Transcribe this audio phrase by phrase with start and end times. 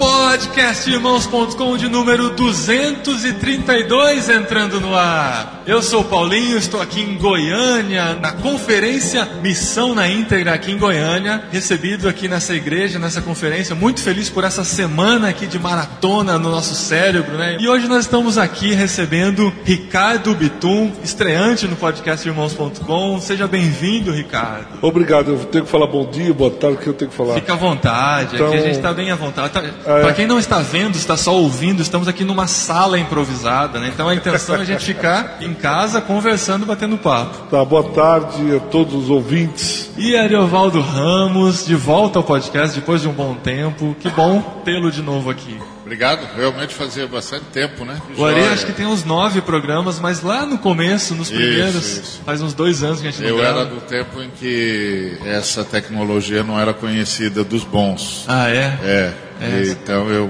[0.00, 5.62] Podcastirmãos.com de número 232 entrando no ar.
[5.66, 10.78] Eu sou o Paulinho, estou aqui em Goiânia, na conferência Missão na Íntegra aqui em
[10.78, 16.38] Goiânia, recebido aqui nessa igreja, nessa conferência, muito feliz por essa semana aqui de maratona
[16.38, 17.58] no nosso cérebro, né?
[17.60, 23.20] E hoje nós estamos aqui recebendo Ricardo Bitum, estreante no podcastirmãos.com.
[23.20, 24.78] Seja bem-vindo, Ricardo.
[24.80, 27.34] Obrigado, eu tenho que falar bom dia, boa tarde, o que eu tenho que falar?
[27.34, 29.52] Fica à vontade, Então- aqui a gente está bem à vontade.
[29.52, 30.02] Tá- é?
[30.02, 33.90] Para quem não está vendo, está só ouvindo, estamos aqui numa sala improvisada, né?
[33.92, 37.46] Então a intenção é a gente ficar em casa conversando, batendo papo.
[37.50, 39.90] Tá, boa tarde a todos os ouvintes.
[39.96, 43.96] E Ariovaldo Ramos, de volta ao podcast depois de um bom tempo.
[44.00, 45.58] Que bom tê-lo de novo aqui.
[45.82, 48.00] Obrigado, realmente fazia bastante tempo, né?
[48.16, 48.52] O Ari Joia.
[48.52, 52.20] acho que tem uns nove programas, mas lá no começo, nos Isso, primeiros, isso.
[52.24, 55.64] faz uns dois anos que a gente não Eu era do tempo em que essa
[55.64, 58.24] tecnologia não era conhecida dos bons.
[58.28, 58.78] Ah, é?
[58.84, 59.62] É, É.
[59.70, 60.28] então eu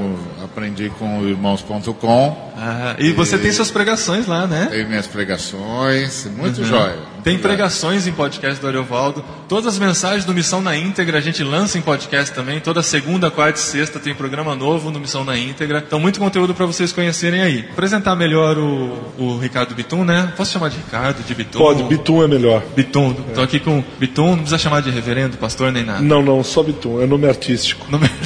[0.60, 4.68] aprendi com o irmãos.com, Ah, e você tem suas pregações lá, né?
[4.70, 6.66] tenho minhas pregações, muito Uhum.
[6.66, 6.96] jóia.
[6.96, 7.42] muito Tem jóia.
[7.42, 9.24] pregações em podcast do Ariovaldo.
[9.48, 12.60] Todas as mensagens do Missão na Íntegra a gente lança em podcast também.
[12.60, 15.82] Toda segunda, quarta e sexta tem programa novo no Missão na Íntegra.
[15.86, 17.66] Então, muito conteúdo para vocês conhecerem aí.
[17.72, 20.30] Apresentar melhor o, o Ricardo Bitum, né?
[20.36, 21.58] Posso chamar de Ricardo, de Bitum?
[21.58, 22.62] Pode, Bitum é melhor.
[22.76, 23.14] Bitum.
[23.34, 24.28] Tô aqui com Bitum.
[24.32, 26.00] Não precisa chamar de reverendo, pastor, nem nada.
[26.02, 27.86] Não, não, só Bitum, é nome artístico.
[27.90, 28.10] Não me-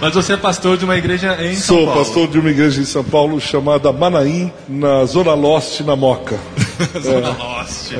[0.00, 2.04] Mas você é pastor de uma igreja em São Sou Paulo.
[2.04, 6.38] pastor de uma igreja em São Paulo chamada Manaim, na Zona Leste, na Moca.
[7.02, 7.94] Zona Leste.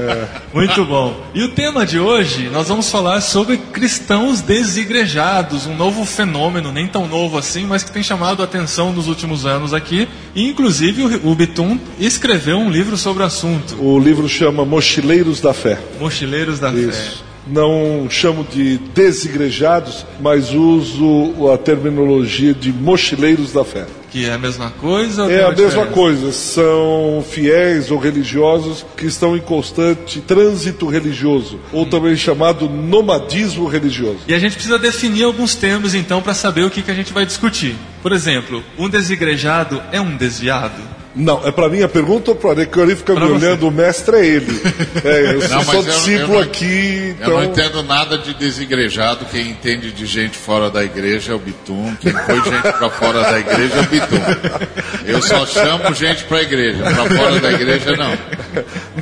[0.53, 1.15] Muito bom.
[1.34, 6.87] E o tema de hoje, nós vamos falar sobre cristãos desigrejados, um novo fenômeno, nem
[6.87, 10.09] tão novo assim, mas que tem chamado a atenção nos últimos anos aqui.
[10.34, 15.53] E, inclusive, o Bitum escreveu um livro sobre o assunto, O livro chama Mochileiros da
[15.53, 15.78] Fé.
[16.00, 17.28] Mochileiros da Isso.
[17.50, 23.86] Não chamo de desigrejados, mas uso a terminologia de mochileiros da fé.
[24.10, 25.31] Que é a mesma coisa?
[25.31, 31.84] É a mesma coisa, são fiéis ou religiosos que estão em constante trânsito religioso, ou
[31.84, 34.20] também chamado nomadismo religioso.
[34.26, 37.12] E a gente precisa definir alguns termos, então, para saber o que, que a gente
[37.12, 37.76] vai discutir.
[38.03, 40.97] Por exemplo, um desigrejado é um desviado?
[41.17, 43.47] Não, é para mim a pergunta ou para que ele fica Pra me você.
[43.47, 44.61] olhando, o mestre é ele.
[45.05, 47.53] É, eu Não, sou eu- discípulo eu não- aqui, Eu não então.
[47.53, 49.25] entendo nada de desigrejado.
[49.27, 51.95] Quem entende de gente fora da igreja é o Bitum.
[52.01, 54.69] Quem foi gente para fora da igreja é o Bitum.
[55.07, 56.83] Eu só chamo gente para a igreja.
[56.85, 58.19] Para fora da igreja, não.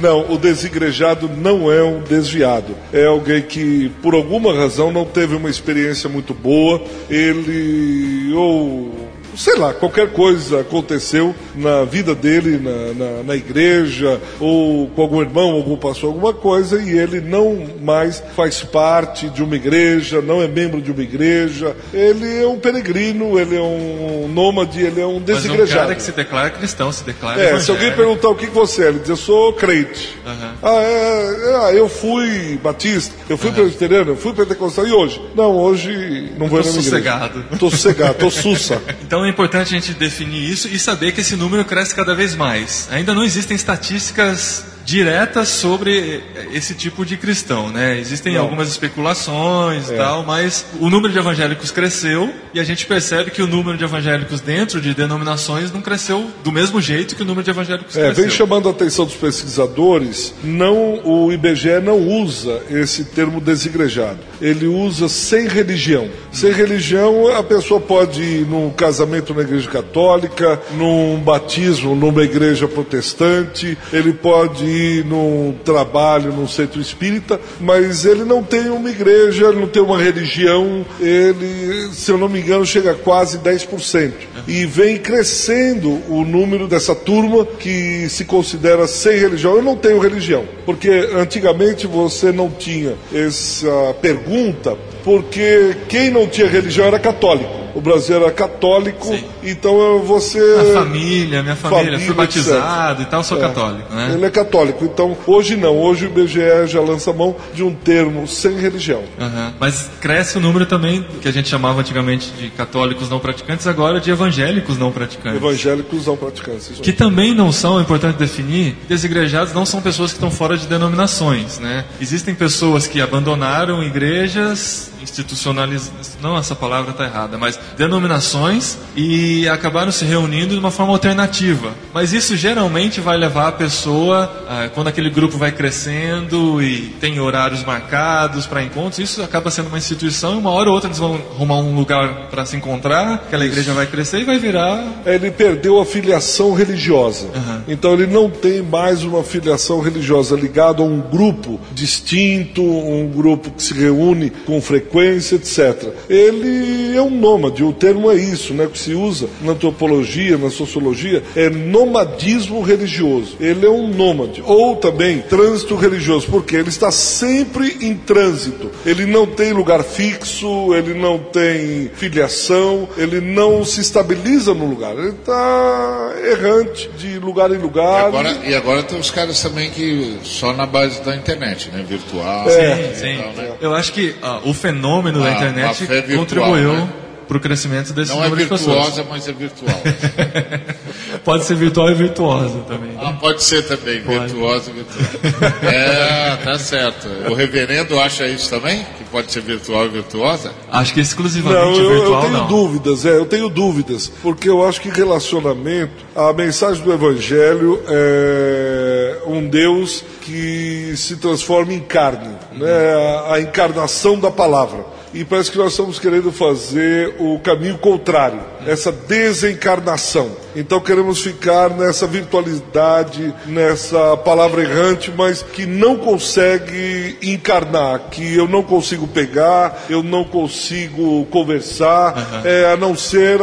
[0.00, 2.76] Não, o desigrejado não é um desviado.
[2.92, 6.82] É alguém que, por alguma razão, não teve uma experiência muito boa.
[7.10, 9.05] Ele, ou
[9.36, 15.20] sei lá, qualquer coisa aconteceu na vida dele, na, na, na igreja, ou com algum
[15.20, 20.42] irmão, algum pastor, alguma coisa, e ele não mais faz parte de uma igreja, não
[20.42, 21.76] é membro de uma igreja.
[21.92, 25.80] Ele é um peregrino, ele é um nômade, ele é um Mas um desigrejado.
[25.82, 28.88] cara que se declara cristão, se declara É, se alguém perguntar o que você é,
[28.88, 30.16] ele diz, eu sou crente.
[30.26, 30.54] Aham.
[30.62, 35.20] Ah, é, é, ah, eu fui batista, eu fui presbiteriano, eu fui pentecostal e hoje?
[35.34, 37.38] Não, hoje não vou Tô ir na minha sossegado.
[37.40, 37.58] igreja.
[37.58, 38.80] Tô sossegado, tô sussa.
[39.06, 42.34] Então é importante a gente definir isso e saber que esse número cresce cada vez
[42.34, 42.88] mais.
[42.90, 47.98] Ainda não existem estatísticas diretas sobre esse tipo de cristão, né?
[47.98, 48.42] Existem Não.
[48.42, 49.96] algumas especulações e É.
[49.96, 53.82] tal, mas o número de evangélicos cresceu e a gente percebe que o número de
[53.82, 58.04] evangélicos dentro de denominações não cresceu do mesmo jeito que o número de evangélicos É,
[58.04, 58.22] cresceu.
[58.24, 64.20] vem chamando a atenção dos pesquisadores, não o IBGE não usa esse termo desigrejado.
[64.40, 66.08] Ele usa sem religião.
[66.30, 72.68] Sem religião, a pessoa pode ir num casamento na igreja católica, num batismo numa igreja
[72.68, 79.52] protestante, ele pode ir num trabalho num centro espírita, mas ele não tem uma igreja,
[79.52, 84.12] não tem uma religião, ele, se eu não me engano, chega a quase 10%.
[84.46, 89.56] E vem crescendo o número dessa turma que se considera sem religião.
[89.56, 96.48] Eu não tenho religião, porque antigamente você não tinha essa pergunta, porque quem não tinha
[96.48, 97.65] religião era católico.
[97.76, 99.22] O Brasil era católico, Sim.
[99.44, 100.38] então você.
[100.38, 103.40] A família, minha família, Família, fui batizado e tal, sou É.
[103.42, 104.12] católico, né?
[104.14, 108.26] Ele é católico, então hoje não, hoje o IBGE já lança mão de um termo
[108.26, 109.02] sem religião.
[109.20, 109.52] Aham.
[109.60, 114.00] Mas cresce o número também que a gente chamava antigamente de católicos não praticantes, agora
[114.00, 115.36] de evangélicos não praticantes.
[115.36, 116.80] Evangélicos não praticantes.
[116.80, 120.66] Que também não são, é importante definir, desigrejados não são pessoas que estão fora de
[120.66, 121.84] denominações, né?
[122.00, 129.92] Existem pessoas que abandonaram igrejas, institucionalizadas, não essa palavra está errada, mas denominações e acabaram
[129.92, 131.72] se reunindo de uma forma alternativa.
[131.94, 137.20] Mas isso geralmente vai levar a pessoa, ah, quando aquele grupo vai crescendo e tem
[137.20, 140.98] horários marcados para encontros, isso acaba sendo uma instituição e uma hora ou outra eles
[140.98, 144.84] vão arrumar um lugar para se encontrar, aquela igreja vai crescer e vai virar.
[145.04, 147.26] Ele perdeu a filiação religiosa.
[147.26, 147.60] Uhum.
[147.68, 153.50] Então ele não tem mais uma filiação religiosa ligada a um grupo distinto, um grupo
[153.50, 155.88] que se reúne com frequência, etc.
[156.08, 160.50] Ele é um nômade, o termo é isso, né, que se usa na antropologia, na
[160.50, 163.36] sociologia, é nomadismo religioso.
[163.40, 168.70] Ele é um nômade, ou também trânsito religioso, porque ele está sempre em trânsito.
[168.84, 174.96] Ele não tem lugar fixo, ele não tem filiação, ele não se estabiliza no lugar.
[174.96, 178.06] Ele está errante de lugar em E lugar.
[178.06, 181.84] agora, e agora tem os caras também que só na base da internet, né?
[181.86, 182.48] Virtual.
[182.48, 182.76] É.
[182.94, 183.14] Sim, sim.
[183.14, 183.50] Então, né?
[183.60, 184.85] Eu acho que ah, o fenômeno
[185.20, 185.86] da A- internet
[186.16, 186.88] contribuiu né?
[187.26, 188.76] Para o crescimento desse Não é número de pessoas.
[188.76, 189.80] virtuosa, mas é virtual.
[191.24, 192.90] Pode ser virtual e virtuosa também.
[193.00, 195.56] Ah, pode ser também, virtuosa, virtuosa.
[195.66, 197.08] É, tá certo.
[197.28, 198.84] O reverendo acha isso também?
[198.96, 200.52] Que pode ser virtual e virtuosa?
[200.70, 202.46] Acho que Não, exclusivamente eu, eu virtual tenho não.
[202.46, 209.18] dúvidas, é, eu tenho dúvidas, porque eu acho que relacionamento, a mensagem do Evangelho é
[209.26, 212.94] um Deus que se transforma em carne, né,
[213.28, 214.84] a, a encarnação da palavra.
[215.16, 220.30] E parece que nós estamos querendo fazer o caminho contrário, essa desencarnação.
[220.54, 228.48] Então queremos ficar nessa virtualidade, nessa palavra errante, mas que não consegue encarnar, que eu
[228.48, 233.38] não consigo pegar, eu não consigo conversar, é, a não ser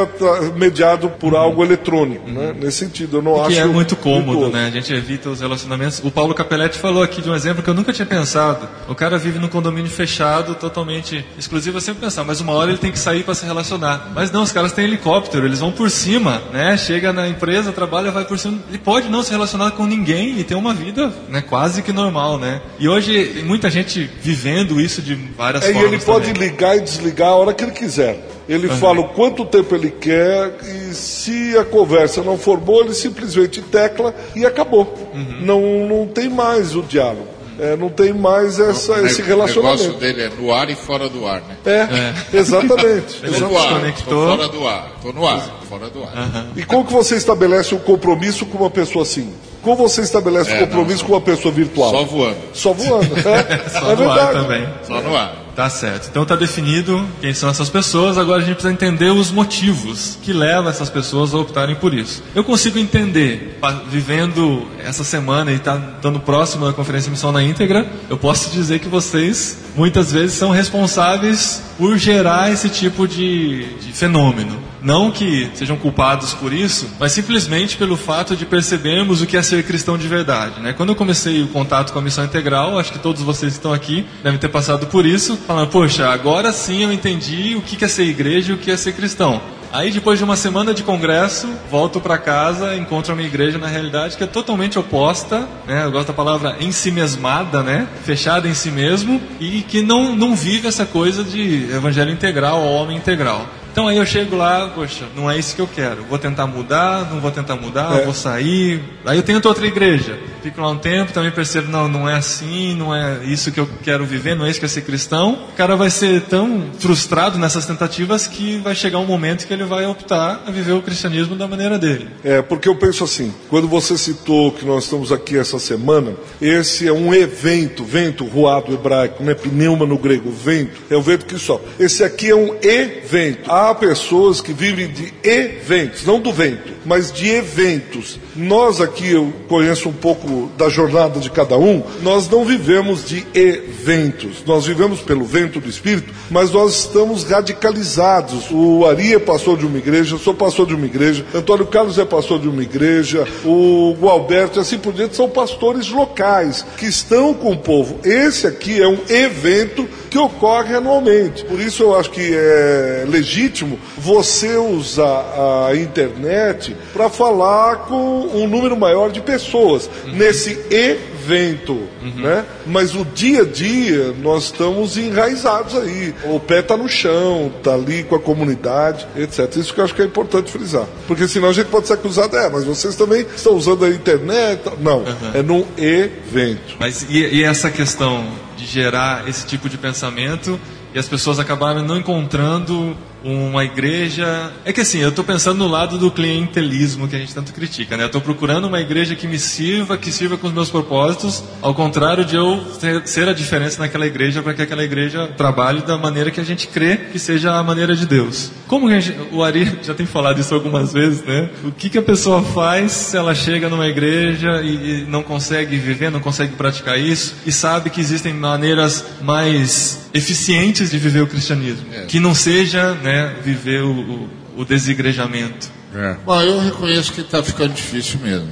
[0.55, 2.53] mediado por algo eletrônico, né?
[2.59, 4.51] Nesse sentido, eu não acho que é muito cômodo, virtuoso.
[4.51, 4.67] né?
[4.67, 6.01] A gente evita os relacionamentos.
[6.03, 8.67] O Paulo Capelletti falou aqui de um exemplo que eu nunca tinha pensado.
[8.87, 11.77] O cara vive num condomínio fechado, totalmente exclusivo.
[11.77, 14.11] Eu sempre pensava, mas uma hora ele tem que sair para se relacionar.
[14.13, 15.12] Mas não, os caras têm helicóptero,
[15.45, 16.77] eles vão por cima, né?
[16.77, 18.59] Chega na empresa, trabalha, vai por cima.
[18.69, 21.41] Ele pode não se relacionar com ninguém e ter uma vida, né?
[21.41, 22.61] Quase que normal, né?
[22.79, 25.91] E hoje tem muita gente vivendo isso de várias É, e formas.
[25.93, 26.49] ele pode também.
[26.49, 28.29] ligar e desligar a hora que ele quiser.
[28.47, 32.93] Ele fala o quanto tempo ele quer e se a conversa não for boa, ele
[32.93, 34.93] simplesmente tecla e acabou.
[35.13, 35.37] Uhum.
[35.41, 37.27] Não, não tem mais o diálogo.
[37.59, 39.99] É, não tem mais essa, esse O negócio relacionamento.
[39.99, 41.57] dele é no ar e fora do ar, né?
[41.65, 43.19] É, exatamente.
[43.21, 44.13] Tô Ele no ar, desconectou.
[44.13, 44.91] tô fora do ar.
[45.01, 46.47] Tô no ar, fora do ar.
[46.55, 49.33] E como que você estabelece um compromisso com uma pessoa assim?
[49.61, 51.91] Como você estabelece um É, compromisso não, com uma pessoa virtual?
[51.91, 52.37] Só voando.
[52.53, 53.15] Só voando.
[53.19, 54.33] É, Só é no ar verdade.
[54.41, 54.69] também.
[54.85, 55.42] Só no ar.
[55.55, 56.07] Tá certo.
[56.09, 60.33] Então tá definido quem são essas pessoas, agora a gente precisa entender os motivos que
[60.33, 62.23] levam essas pessoas a optarem por isso.
[62.33, 67.87] Eu consigo entender, vivendo essa semana e tá estando próximo da conferência Missão na íntegra,
[68.09, 73.93] eu posso dizer que vocês muitas vezes são responsáveis por gerar esse tipo de, de
[73.93, 74.72] fenômeno.
[74.83, 79.41] Não que sejam culpados por isso, mas simplesmente pelo fato de percebermos o que é
[79.41, 80.59] ser cristão de verdade.
[80.59, 80.73] Né?
[80.73, 83.71] Quando eu comecei o contato com a missão integral, acho que todos vocês que estão
[83.71, 87.87] aqui devem ter passado por isso, falando, poxa, agora sim eu entendi o que é
[87.87, 89.41] ser igreja e o que é ser cristão.
[89.71, 93.65] Aí depois de uma semana de congresso, volto para casa, encontro a minha igreja na
[93.65, 95.83] realidade que é totalmente oposta, né?
[95.83, 97.87] Eu gosto da palavra ensimesmada, né?
[98.03, 102.83] Fechada em si mesmo e que não não vive essa coisa de evangelho integral ou
[102.83, 103.47] homem integral.
[103.73, 106.03] Então aí eu chego lá, poxa, não é isso que eu quero.
[106.03, 108.03] Vou tentar mudar, não vou tentar mudar, É.
[108.05, 108.79] vou sair.
[109.03, 110.15] Aí eu tento outra igreja.
[110.43, 113.67] Fico lá um tempo, também percebo, não, não é assim, não é isso que eu
[113.81, 115.39] quero viver, não é isso que é ser cristão.
[115.49, 119.63] O cara vai ser tão frustrado nessas tentativas que vai chegar um momento que ele
[119.63, 122.09] vai optar a viver o cristianismo da maneira dele.
[122.23, 126.87] É, porque eu penso assim, quando você citou que nós estamos aqui essa semana, esse
[126.87, 131.39] é um evento, vento, ruado hebraico, né, pneuma no grego, vento, é o vento que
[131.39, 131.71] sopra.
[131.79, 133.49] Esse aqui é um evento.
[133.63, 138.19] Há pessoas que vivem de eventos, não do vento, mas de eventos.
[138.35, 143.25] Nós aqui, eu conheço um pouco da jornada de cada um, nós não vivemos de
[143.33, 148.51] eventos, nós vivemos pelo vento do Espírito, mas nós estamos radicalizados.
[148.51, 151.97] O Ari é pastor de uma igreja, eu sou pastor de uma igreja, Antônio Carlos
[151.97, 156.85] é pastor de uma igreja, o Gualberto e assim por diante são pastores locais que
[156.85, 157.97] estão com o povo.
[158.03, 161.45] Esse aqui é um evento que ocorre anualmente.
[161.45, 163.52] Por isso eu acho que é legítimo
[163.97, 172.45] você usar a internet para falar com um número maior de pessoas nesse evento, né?
[172.65, 176.13] Mas o dia a dia nós estamos enraizados aí.
[176.25, 179.55] O pé está no chão, está ali com a comunidade, etc.
[179.57, 180.87] Isso que eu acho que é importante frisar.
[181.07, 184.61] Porque senão a gente pode ser acusado, é, mas vocês também estão usando a internet.
[184.79, 186.75] Não, é num evento.
[186.79, 188.25] Mas e, e essa questão
[188.57, 190.59] de gerar esse tipo de pensamento
[190.93, 194.51] e as pessoas acabaram não encontrando uma igreja.
[194.65, 197.95] É que assim, eu estou pensando no lado do clientelismo que a gente tanto critica,
[197.95, 198.03] né?
[198.03, 201.73] Eu estou procurando uma igreja que me sirva, que sirva com os meus propósitos, ao
[201.73, 202.63] contrário de eu
[203.05, 206.67] ser a diferença naquela igreja para que aquela igreja trabalhe da maneira que a gente
[206.67, 208.51] crê que seja a maneira de Deus.
[208.73, 208.87] Como
[209.31, 211.47] o Ari já tem falado isso algumas vezes, né?
[211.63, 215.77] O que, que a pessoa faz se ela chega numa igreja e, e não consegue
[215.77, 221.27] viver, não consegue praticar isso e sabe que existem maneiras mais eficientes de viver o
[221.27, 222.05] cristianismo, é.
[222.05, 225.69] que não seja, né, viver o, o, o desigrejamento.
[225.93, 226.15] É.
[226.25, 228.49] Bom, eu reconheço que está ficando difícil mesmo.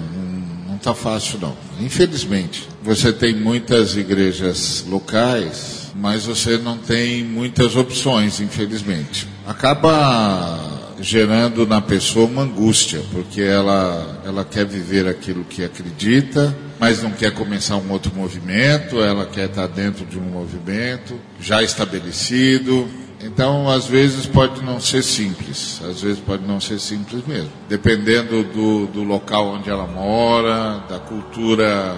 [0.67, 1.57] Não está fácil, não.
[1.79, 2.69] Infelizmente.
[2.83, 9.30] Você tem muitas igrejas locais, mas você não tem muitas opções, infelizmente.
[9.45, 10.59] Acaba
[10.99, 17.11] gerando na pessoa uma angústia, porque ela, ela quer viver aquilo que acredita, mas não
[17.11, 22.87] quer começar um outro movimento, ela quer estar dentro de um movimento já estabelecido,
[23.23, 28.43] então, às vezes pode não ser simples, às vezes pode não ser simples mesmo, dependendo
[28.43, 31.97] do, do local onde ela mora, da cultura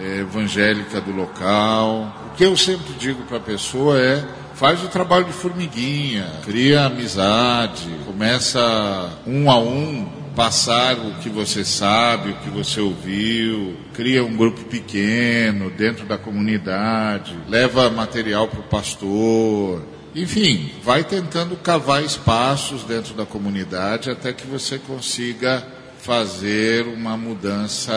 [0.00, 2.30] é, evangélica do local.
[2.32, 4.24] O que eu sempre digo para a pessoa é
[4.62, 11.64] faz o trabalho de formiguinha, cria amizade, começa um a um passar o que você
[11.64, 18.60] sabe, o que você ouviu, cria um grupo pequeno dentro da comunidade, leva material para
[18.60, 19.82] o pastor,
[20.14, 25.66] enfim, vai tentando cavar espaços dentro da comunidade até que você consiga
[25.98, 27.92] fazer uma mudança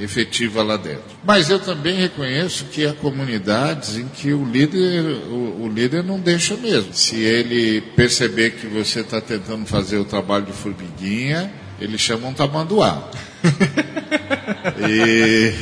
[0.00, 1.04] efetiva lá dentro.
[1.24, 6.18] Mas eu também reconheço que há comunidades em que o líder, o, o líder não
[6.18, 6.94] deixa mesmo.
[6.94, 12.34] Se ele perceber que você está tentando fazer o trabalho de formiguinha, ele chama um
[12.34, 13.10] tamanduá.
[14.88, 15.54] e,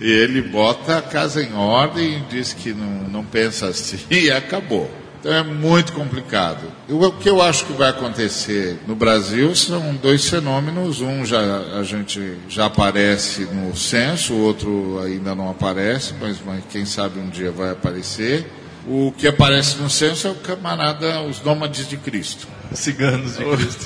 [0.00, 4.99] e, ele bota a casa em ordem, diz que não, não pensa assim e acabou.
[5.20, 6.66] Então é muito complicado.
[6.88, 11.02] O que eu acho que vai acontecer no Brasil são dois fenômenos.
[11.02, 11.40] Um já
[11.78, 17.20] a gente já aparece no censo, o outro ainda não aparece, mas, mas quem sabe
[17.20, 18.50] um dia vai aparecer.
[18.86, 22.48] O que aparece no censo é o camarada, os nômades de Cristo.
[22.72, 23.84] Ciganos de Cristo.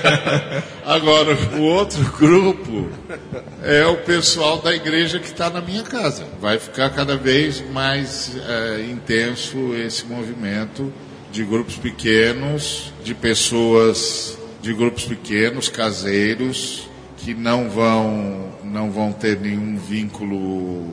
[0.84, 2.90] Agora, o outro grupo
[3.62, 6.26] é o pessoal da igreja que está na minha casa.
[6.40, 10.92] Vai ficar cada vez mais é, intenso esse movimento
[11.30, 19.40] de grupos pequenos, de pessoas de grupos pequenos, caseiros, que não vão, não vão ter
[19.40, 20.86] nenhum vínculo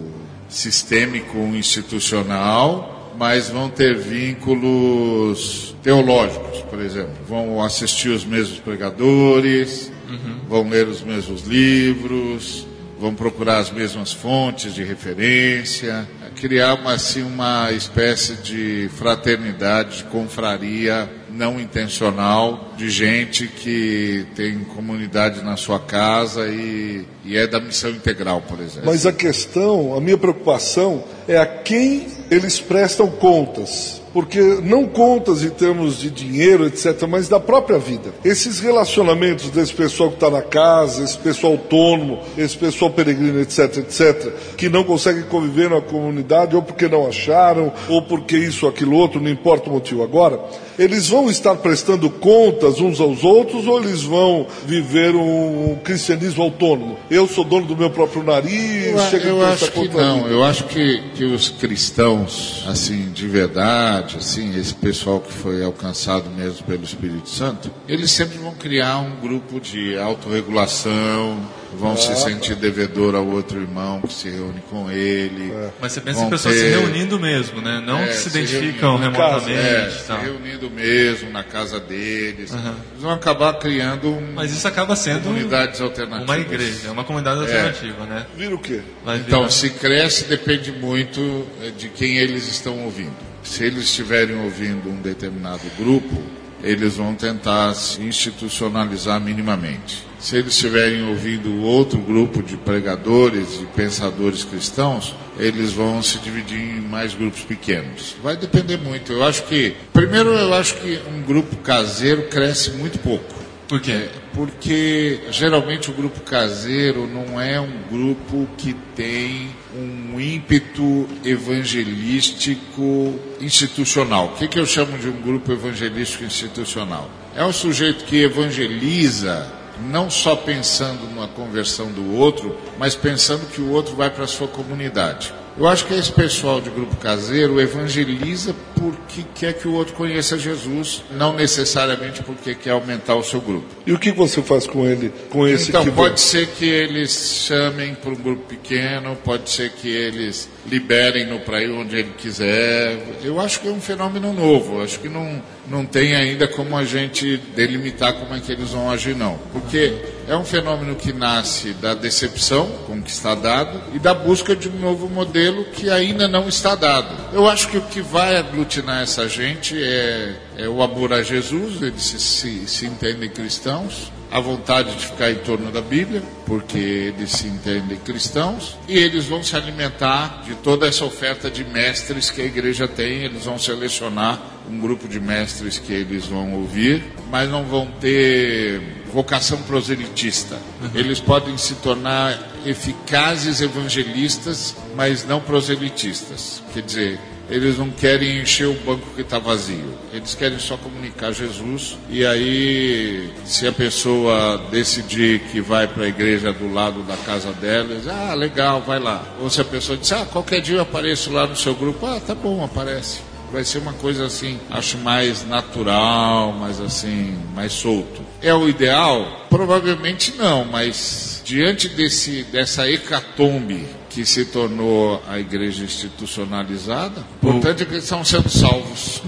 [0.48, 7.12] sistêmico institucional mas vão ter vínculos teológicos, por exemplo.
[7.28, 10.40] Vão assistir os mesmos pregadores, uhum.
[10.48, 12.66] vão ler os mesmos livros,
[12.98, 20.04] vão procurar as mesmas fontes de referência, criar uma, assim, uma espécie de fraternidade, de
[20.06, 27.60] confraria não intencional de gente que tem comunidade na sua casa e, e é da
[27.60, 28.86] missão integral, por exemplo.
[28.86, 35.44] Mas a questão, a minha preocupação é a quem eles prestam contas porque não contas
[35.44, 38.14] em termos de dinheiro, etc., mas da própria vida.
[38.24, 43.78] Esses relacionamentos desse pessoal que está na casa, esse pessoal autônomo, esse pessoal peregrino, etc.,
[43.78, 48.96] etc., que não conseguem conviver na comunidade, ou porque não acharam, ou porque isso aquilo
[48.96, 50.40] outro, não importa o motivo agora,
[50.78, 56.98] eles vão estar prestando contas uns aos outros ou eles vão viver um cristianismo autônomo?
[57.10, 60.66] Eu sou dono do meu próprio nariz, eu, chega eu acho que não, eu acho
[60.66, 66.84] que, que os cristãos, assim, de verdade, assim, esse pessoal que foi alcançado mesmo pelo
[66.84, 71.40] Espírito Santo, eles sempre vão criar um grupo de autorregulação,
[71.74, 75.52] vão se sentir devedor ao outro irmão que se reúne com ele.
[75.52, 75.70] É.
[75.80, 76.62] Mas você pensa em pessoas ter...
[76.62, 77.82] se reunindo mesmo, né?
[77.86, 79.52] Não é, que se, se identificam remotamente.
[79.52, 82.52] É, se reunindo mesmo na casa deles.
[82.52, 82.60] Uhum.
[82.60, 86.28] Eles vão acabar criando um, Mas isso acaba sendo comunidades alternativas.
[86.28, 87.44] Uma igreja, uma comunidade é.
[87.44, 88.26] alternativa, né?
[88.36, 88.82] Vira o quê?
[89.26, 94.90] então, se cresce depende muito eh, de quem eles estão ouvindo se eles estiverem ouvindo
[94.90, 96.22] um determinado grupo,
[96.64, 100.08] eles vão tentar se institucionalizar minimamente.
[100.20, 106.60] Se eles estiverem ouvindo outro grupo de pregadores e pensadores cristãos, eles vão se dividir
[106.60, 108.18] em mais grupos pequenos.
[108.22, 109.14] Vai depender muito.
[109.14, 113.40] Eu acho que, primeiro, eu acho que um grupo caseiro cresce muito pouco.
[113.70, 113.92] Por quê?
[113.92, 123.20] É, porque geralmente o grupo caseiro não é um grupo que tem um ímpeto evangelístico
[123.40, 124.28] institucional.
[124.28, 127.10] O que, que eu chamo de um grupo evangelístico institucional?
[127.36, 129.48] É um sujeito que evangeliza
[129.88, 134.28] não só pensando na conversão do outro, mas pensando que o outro vai para a
[134.28, 135.34] sua comunidade.
[135.60, 140.40] Eu acho que esse pessoal de grupo caseiro evangeliza porque quer que o outro conheça
[140.40, 143.66] Jesus, não necessariamente porque quer aumentar o seu grupo.
[143.86, 147.44] E o que você faz com ele, com esse Então, que pode ser que eles
[147.46, 152.98] chamem para um grupo pequeno, pode ser que eles liberem-no para ir onde ele quiser.
[153.24, 156.86] Eu acho que é um fenômeno novo, acho que não, não tem ainda como a
[156.86, 159.38] gente delimitar como é que eles vão agir, não.
[159.52, 159.94] Porque
[160.28, 164.56] é um fenômeno que nasce da decepção com o que está dado e da busca
[164.56, 167.16] de um novo modelo que ainda não está dado.
[167.34, 171.82] Eu acho que o que vai aglutinar essa gente é, é o amor a Jesus,
[171.82, 176.78] eles se, se, se entendem cristãos, a vontade de ficar em torno da Bíblia, porque
[176.78, 182.30] eles se entendem cristãos, e eles vão se alimentar de toda essa oferta de mestres
[182.30, 187.04] que a igreja tem, eles vão selecionar um grupo de mestres que eles vão ouvir,
[187.32, 188.80] mas não vão ter
[189.12, 190.58] vocação proselitista.
[190.94, 196.62] Eles podem se tornar eficazes evangelistas, mas não proselitistas.
[196.72, 199.98] Quer dizer, eles não querem encher o banco que está vazio.
[200.14, 201.98] Eles querem só comunicar Jesus.
[202.10, 207.52] E aí, se a pessoa decidir que vai para a igreja do lado da casa
[207.54, 209.24] dela, ah, legal, vai lá.
[209.42, 212.20] Ou se a pessoa diz, ah, qualquer dia eu apareço lá no seu grupo, ah,
[212.20, 213.22] tá bom, aparece.
[213.52, 218.22] Vai ser uma coisa assim, acho mais natural, mais assim, mais solto.
[218.44, 219.48] É o ideal?
[219.50, 227.84] Provavelmente não, mas diante desse, dessa hecatombe que se tornou a igreja institucionalizada, o importante
[227.84, 229.22] é que eles estão sendo salvos.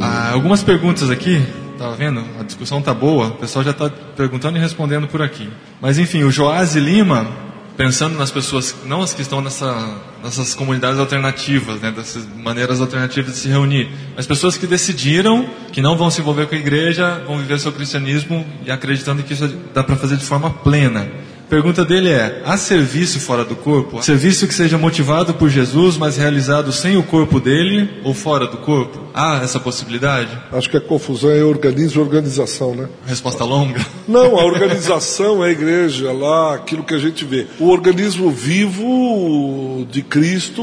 [0.00, 1.44] Ah, algumas perguntas aqui,
[1.76, 2.24] tava vendo?
[2.38, 5.50] A discussão tá boa, o pessoal já está perguntando e respondendo por aqui.
[5.80, 7.26] Mas enfim, o Joás Lima,
[7.76, 13.32] pensando nas pessoas, não as que estão nessa, nessas comunidades alternativas, né, dessas maneiras alternativas
[13.32, 17.22] de se reunir, mas pessoas que decidiram que não vão se envolver com a igreja,
[17.26, 21.23] vão viver seu cristianismo e acreditando que isso dá para fazer de forma plena.
[21.48, 24.02] Pergunta dele é: há serviço fora do corpo?
[24.02, 28.56] Serviço que seja motivado por Jesus, mas realizado sem o corpo dele ou fora do
[28.58, 29.02] corpo?
[29.14, 30.30] Há essa possibilidade?
[30.52, 32.88] Acho que a confusão é organismo e organização, né?
[33.06, 33.84] Resposta longa.
[34.08, 37.46] Não, a organização é a igreja, lá, aquilo que a gente vê.
[37.60, 40.62] O organismo vivo de Cristo,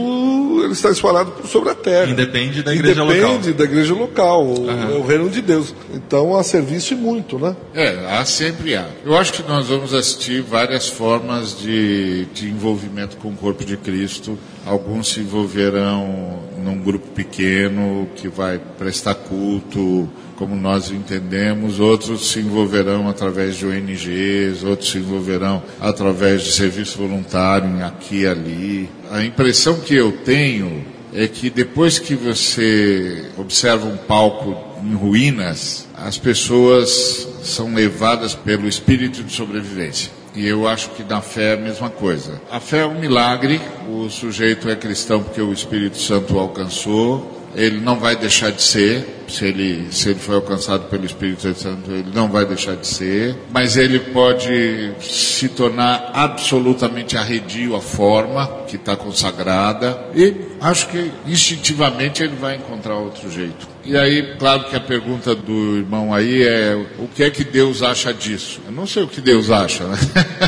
[0.63, 2.11] ele está espalhado sobre a terra.
[2.11, 3.53] Independe da igreja Independe local.
[3.53, 5.73] da igreja local, o- é o reino de Deus.
[5.93, 7.55] Então há serviço e muito, né?
[7.73, 8.85] É, há sempre há.
[9.05, 13.77] Eu acho que nós vamos assistir várias formas de, de envolvimento com o corpo de
[13.77, 14.37] Cristo.
[14.65, 22.39] Alguns se envolverão num grupo pequeno que vai prestar culto, como nós entendemos, outros se
[22.39, 28.89] envolverão através de ONGs, outros se envolverão através de serviço voluntário aqui e ali.
[29.11, 35.87] A impressão que eu tenho é que depois que você observa um palco em ruínas,
[35.95, 40.20] as pessoas são levadas pelo espírito de sobrevivência.
[40.35, 42.41] E eu acho que na fé é a mesma coisa.
[42.49, 47.41] A fé é um milagre, o sujeito é cristão porque o Espírito Santo o alcançou,
[47.55, 51.91] ele não vai deixar de ser, se ele, se ele foi alcançado pelo Espírito Santo,
[51.91, 58.47] ele não vai deixar de ser, mas ele pode se tornar absolutamente arredio à forma
[58.67, 63.67] que está consagrada, e acho que instintivamente ele vai encontrar outro jeito.
[63.83, 67.81] E aí, claro que a pergunta do irmão aí é: o que é que Deus
[67.81, 68.61] acha disso?
[68.65, 69.97] Eu não sei o que Deus acha, né?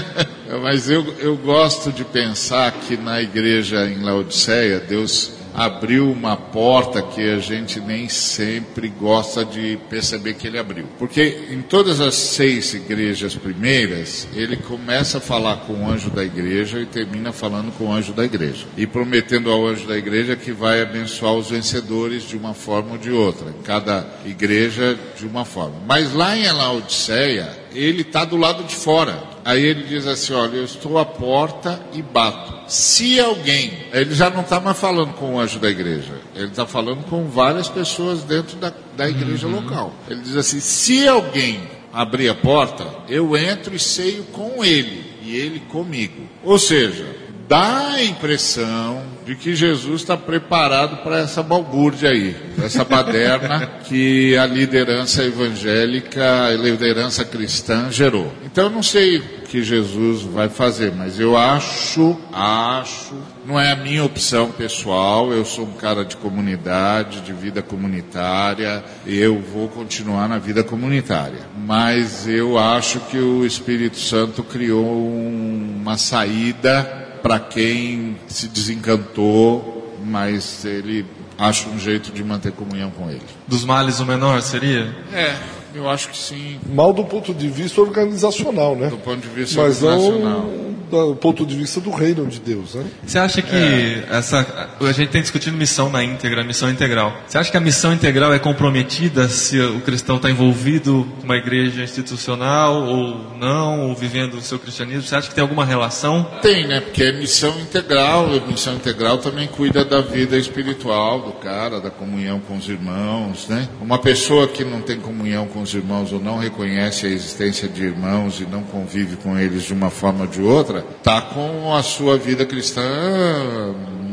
[0.62, 7.02] Mas eu, eu gosto de pensar que na igreja em Laodiceia, Deus abriu uma porta
[7.02, 10.86] que a gente nem sempre gosta de perceber que ele abriu.
[10.98, 16.24] Porque em todas as seis igrejas primeiras, ele começa a falar com o anjo da
[16.24, 18.66] igreja e termina falando com o anjo da igreja.
[18.78, 22.98] E prometendo ao anjo da igreja que vai abençoar os vencedores de uma forma ou
[22.98, 23.54] de outra.
[23.64, 25.76] Cada igreja de uma forma.
[25.88, 29.33] Mas lá em Laodiceia, ele está do lado de fora.
[29.46, 32.54] Aí ele diz assim: Olha, eu estou à porta e bato.
[32.68, 36.66] Se alguém, ele já não está mais falando com o anjo da igreja, ele está
[36.66, 39.94] falando com várias pessoas dentro da, da igreja local.
[40.10, 45.36] Ele diz assim: Se alguém abrir a porta, eu entro e ceio com ele e
[45.36, 46.28] ele comigo.
[46.44, 47.06] Ou seja,
[47.54, 54.36] dá a impressão de que Jesus está preparado para essa balbúrdia aí, essa baderna que
[54.36, 58.34] a liderança evangélica, a liderança cristã gerou.
[58.44, 63.14] Então eu não sei o que Jesus vai fazer, mas eu acho, acho,
[63.46, 68.84] não é a minha opção pessoal, eu sou um cara de comunidade, de vida comunitária,
[69.06, 71.42] eu vou continuar na vida comunitária.
[71.56, 79.96] Mas eu acho que o Espírito Santo criou um- uma saída para quem se desencantou,
[80.06, 81.06] mas ele
[81.40, 83.22] acho um jeito de manter comunhão com ele.
[83.48, 84.94] Dos males o menor seria?
[85.14, 85.36] É,
[85.74, 86.60] eu acho que sim.
[86.70, 88.90] Mal do ponto de vista organizacional, né?
[88.90, 90.42] Do ponto de vista Mas nacional.
[90.42, 92.86] não do ponto de vista do reino de Deus, né?
[93.06, 94.06] Você acha que É.
[94.12, 94.46] essa.
[94.80, 97.16] A gente tem discutido missão na íntegra, missão integral.
[97.28, 101.36] Você acha que a missão integral é comprometida se o cristão está envolvido com uma
[101.38, 105.04] igreja institucional ou não, ou vivendo o seu cristianismo?
[105.04, 106.24] Você acha que tem alguma relação?
[106.42, 106.80] Tem, né?
[106.80, 108.28] Porque é missão integral.
[108.36, 113.48] A missão integral também cuida da vida espiritual do cara, da comunhão com os irmãos,
[113.48, 113.68] né?
[113.82, 117.84] Uma pessoa que não tem comunhão com os irmãos ou não reconhece a existência de
[117.84, 121.84] irmãos e não convive com eles de uma forma ou de outra, tá com a
[121.84, 122.82] sua vida cristã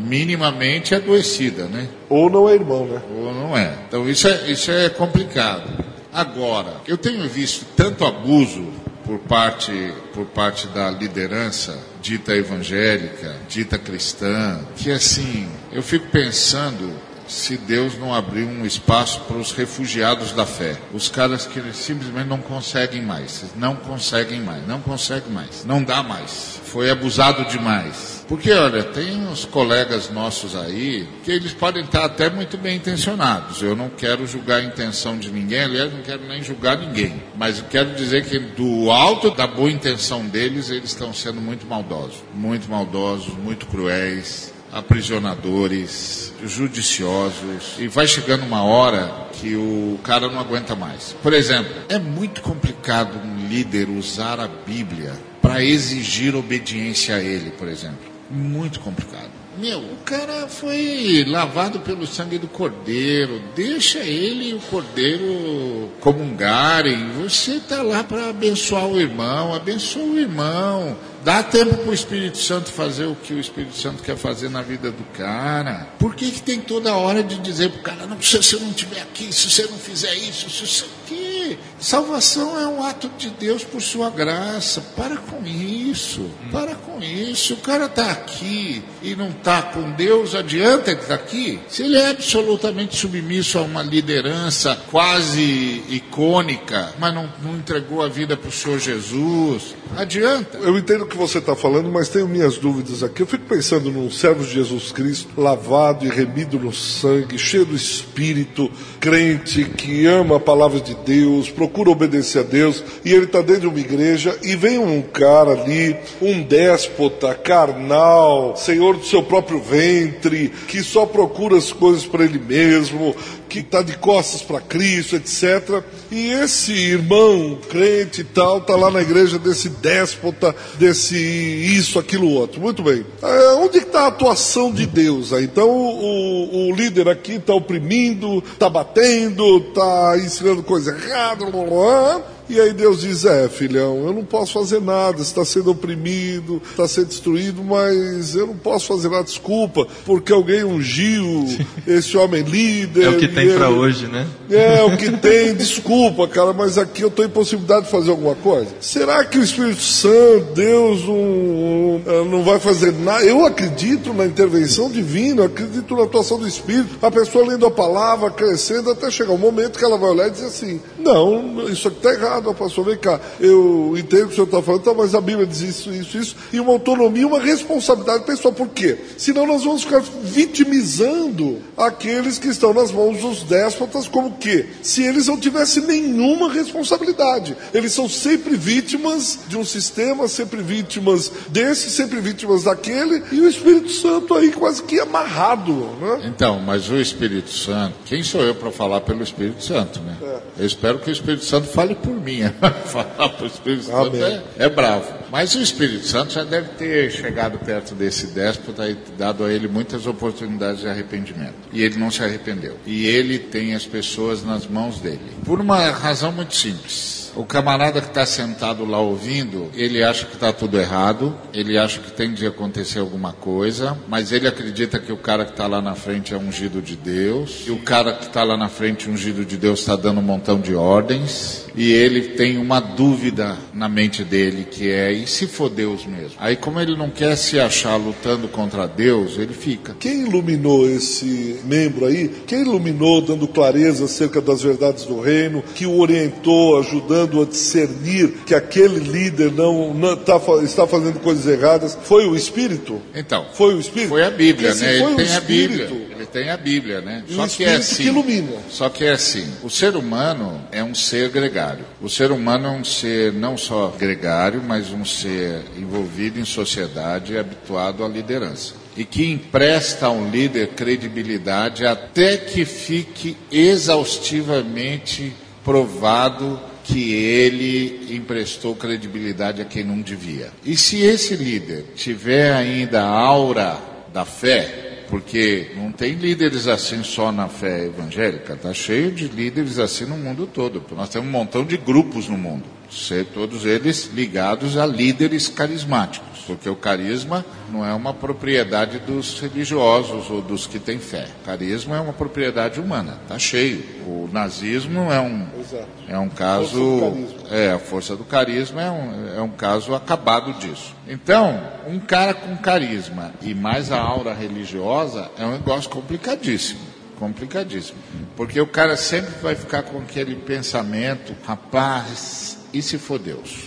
[0.04, 1.88] minimamente adoecida, né?
[2.08, 3.00] Ou não é irmão, né?
[3.16, 3.74] Ou não é.
[3.86, 5.70] Então isso é, isso é complicado.
[6.12, 8.66] Agora, eu tenho visto tanto abuso
[9.04, 16.92] por parte, por parte da liderança dita evangélica, dita cristã, que assim, eu fico pensando
[17.30, 20.76] se Deus não abrir um espaço para os refugiados da fé.
[20.92, 26.02] Os caras que simplesmente não conseguem mais, não conseguem mais, não conseguem mais, não dá
[26.02, 26.60] mais.
[26.64, 28.24] Foi abusado demais.
[28.28, 33.62] Porque, olha, tem uns colegas nossos aí que eles podem estar até muito bem intencionados.
[33.62, 37.22] Eu não quero julgar a intenção de ninguém, aliás, não quero nem julgar ninguém.
[37.36, 41.66] Mas eu quero dizer que do alto da boa intenção deles, eles estão sendo muito
[41.66, 42.22] maldosos.
[42.34, 50.38] Muito maldosos, muito cruéis aprisionadores, judiciosos, e vai chegando uma hora que o cara não
[50.38, 51.14] aguenta mais.
[51.22, 57.50] Por exemplo, é muito complicado um líder usar a Bíblia para exigir obediência a ele,
[57.50, 58.10] por exemplo.
[58.30, 59.30] Muito complicado.
[59.58, 63.42] Meu, o cara foi lavado pelo sangue do cordeiro.
[63.56, 67.10] Deixa ele e o cordeiro comungarem.
[67.22, 69.52] Você está lá para abençoar o irmão.
[69.52, 70.96] Abençoa o irmão.
[71.22, 74.62] Dá tempo para o Espírito Santo fazer o que o Espírito Santo quer fazer na
[74.62, 75.86] vida do cara.
[75.98, 78.70] Por que, que tem toda hora de dizer para o cara, não, se você não
[78.70, 80.84] estiver aqui, se você não fizer isso, se você.
[81.06, 81.58] Que?
[81.80, 84.80] Salvação é um ato de Deus por sua graça.
[84.96, 86.30] Para com isso.
[86.52, 87.54] Para com isso.
[87.54, 91.58] O cara está aqui e não está com Deus, adianta ele estar aqui?
[91.68, 98.08] Se ele é absolutamente submisso a uma liderança quase icônica, mas não, não entregou a
[98.08, 100.58] vida para o Senhor Jesus, adianta.
[100.58, 103.22] Eu entendo o que você está falando, mas tenho minhas dúvidas aqui.
[103.22, 107.74] Eu fico pensando num servo de Jesus Cristo, lavado e remido no sangue, cheio do
[107.74, 113.40] Espírito, crente, que ama a palavra de Deus, procura obedecer a Deus, e ele está
[113.40, 119.22] dentro de uma igreja e vem um cara ali, um déspota, carnal, senhor do seu
[119.22, 123.14] próprio ventre, que só procura as coisas para ele mesmo,
[123.50, 125.82] que está de costas para Cristo, etc.
[126.10, 132.30] E esse irmão crente e tal está lá na igreja desse déspota, desse isso, aquilo
[132.30, 132.60] outro.
[132.60, 133.04] Muito bem.
[133.20, 135.32] É, onde está a atuação de Deus?
[135.32, 135.44] aí?
[135.44, 141.64] Então o, o líder aqui está oprimindo, está batendo, está ensinando coisa errada, blá, blá,
[141.64, 142.22] blá.
[142.50, 146.88] E aí Deus diz: É, filhão, eu não posso fazer nada, está sendo oprimido, está
[146.88, 151.46] sendo destruído, mas eu não posso fazer nada, desculpa, porque alguém ungiu
[151.86, 153.04] esse homem líder.
[153.04, 154.26] É o que tem para hoje, né?
[154.50, 158.34] é, o que tem, desculpa, cara, mas aqui eu estou em possibilidade de fazer alguma
[158.34, 158.68] coisa.
[158.80, 163.24] Será que o Espírito Santo, Deus, um, um, não vai fazer nada?
[163.24, 168.30] Eu acredito na intervenção divina, acredito na atuação do Espírito, a pessoa lendo a palavra,
[168.30, 171.98] crescendo, até chegar um momento que ela vai olhar e dizer assim: não, isso aqui
[171.98, 175.14] está errado, pastor, vem cá, eu entendo o que o senhor está falando, tá, mas
[175.14, 178.52] a Bíblia diz isso, isso, isso, e uma autonomia, uma responsabilidade pessoal.
[178.52, 178.98] Por quê?
[179.16, 184.66] Senão nós vamos ficar vitimizando aqueles que estão nas mãos dos déspotas, como que?
[184.82, 187.56] Se eles não tivessem nenhuma responsabilidade.
[187.72, 193.48] Eles são sempre vítimas de um sistema, sempre vítimas desse, sempre vítimas daquele, e o
[193.48, 196.22] Espírito Santo aí quase que amarrado, né?
[196.26, 200.16] Então, mas o Espírito Santo, quem sou eu para falar pelo Espírito Santo, né?
[200.58, 202.42] Eu espero que o Espírito Santo fale por mim.
[202.86, 205.19] falar para o Espírito Santo é, é bravo.
[205.30, 209.68] Mas o Espírito Santo já deve ter chegado perto desse déspota e dado a ele
[209.68, 211.54] muitas oportunidades de arrependimento.
[211.72, 212.76] E ele não se arrependeu.
[212.84, 215.20] E ele tem as pessoas nas mãos dele.
[215.44, 217.20] Por uma razão muito simples.
[217.36, 222.00] O camarada que está sentado lá ouvindo, ele acha que está tudo errado, ele acha
[222.00, 225.80] que tem de acontecer alguma coisa, mas ele acredita que o cara que está lá
[225.80, 229.44] na frente é ungido de Deus, e o cara que está lá na frente, ungido
[229.44, 234.24] de Deus, está dando um montão de ordens, e ele tem uma dúvida na mente
[234.24, 236.32] dele, que é, e se for Deus mesmo?
[236.38, 239.94] Aí, como ele não quer se achar lutando contra Deus, ele fica.
[239.98, 242.28] Quem iluminou esse membro aí?
[242.46, 248.28] Quem iluminou, dando clareza acerca das verdades do reino, que o orientou, ajudando a discernir
[248.46, 251.98] que aquele líder não, não tá está fazendo coisas erradas?
[252.02, 253.00] Foi o Espírito?
[253.14, 254.10] Então, Foi o Espírito?
[254.10, 254.98] Foi a Bíblia, né?
[254.98, 256.09] foi Ele o tem a Bíblia.
[256.20, 257.24] Ele tem a Bíblia, né?
[257.26, 258.02] E Só que é assim.
[258.02, 258.52] que ilumina.
[258.68, 261.86] Só que é assim, o ser humano é um ser gregário.
[261.98, 267.32] O ser humano é um ser não só gregário, mas um ser envolvido em sociedade
[267.32, 268.74] e habituado à liderança.
[268.94, 275.32] E que empresta a um líder credibilidade até que fique exaustivamente
[275.64, 280.50] provado que ele emprestou credibilidade a quem não devia.
[280.66, 283.78] E se esse líder tiver ainda a aura
[284.12, 289.78] da fé, porque não tem líderes assim só na fé evangélica, está cheio de líderes
[289.80, 290.82] assim no mundo todo.
[290.92, 296.40] Nós temos um montão de grupos no mundo, ser todos eles ligados a líderes carismáticos,
[296.46, 301.28] porque o carisma não é uma propriedade dos religiosos ou dos que têm fé.
[301.44, 303.84] Carisma é uma propriedade humana, está cheio.
[304.06, 305.86] O nazismo é um Exato.
[306.08, 307.14] é um caso
[307.50, 310.94] é, a força do carisma é um, é um caso acabado disso.
[311.08, 316.80] Então, um cara com carisma e mais a aura religiosa é um negócio complicadíssimo.
[317.18, 317.98] Complicadíssimo.
[318.34, 323.66] Porque o cara sempre vai ficar com aquele pensamento, rapaz, e se for Deus?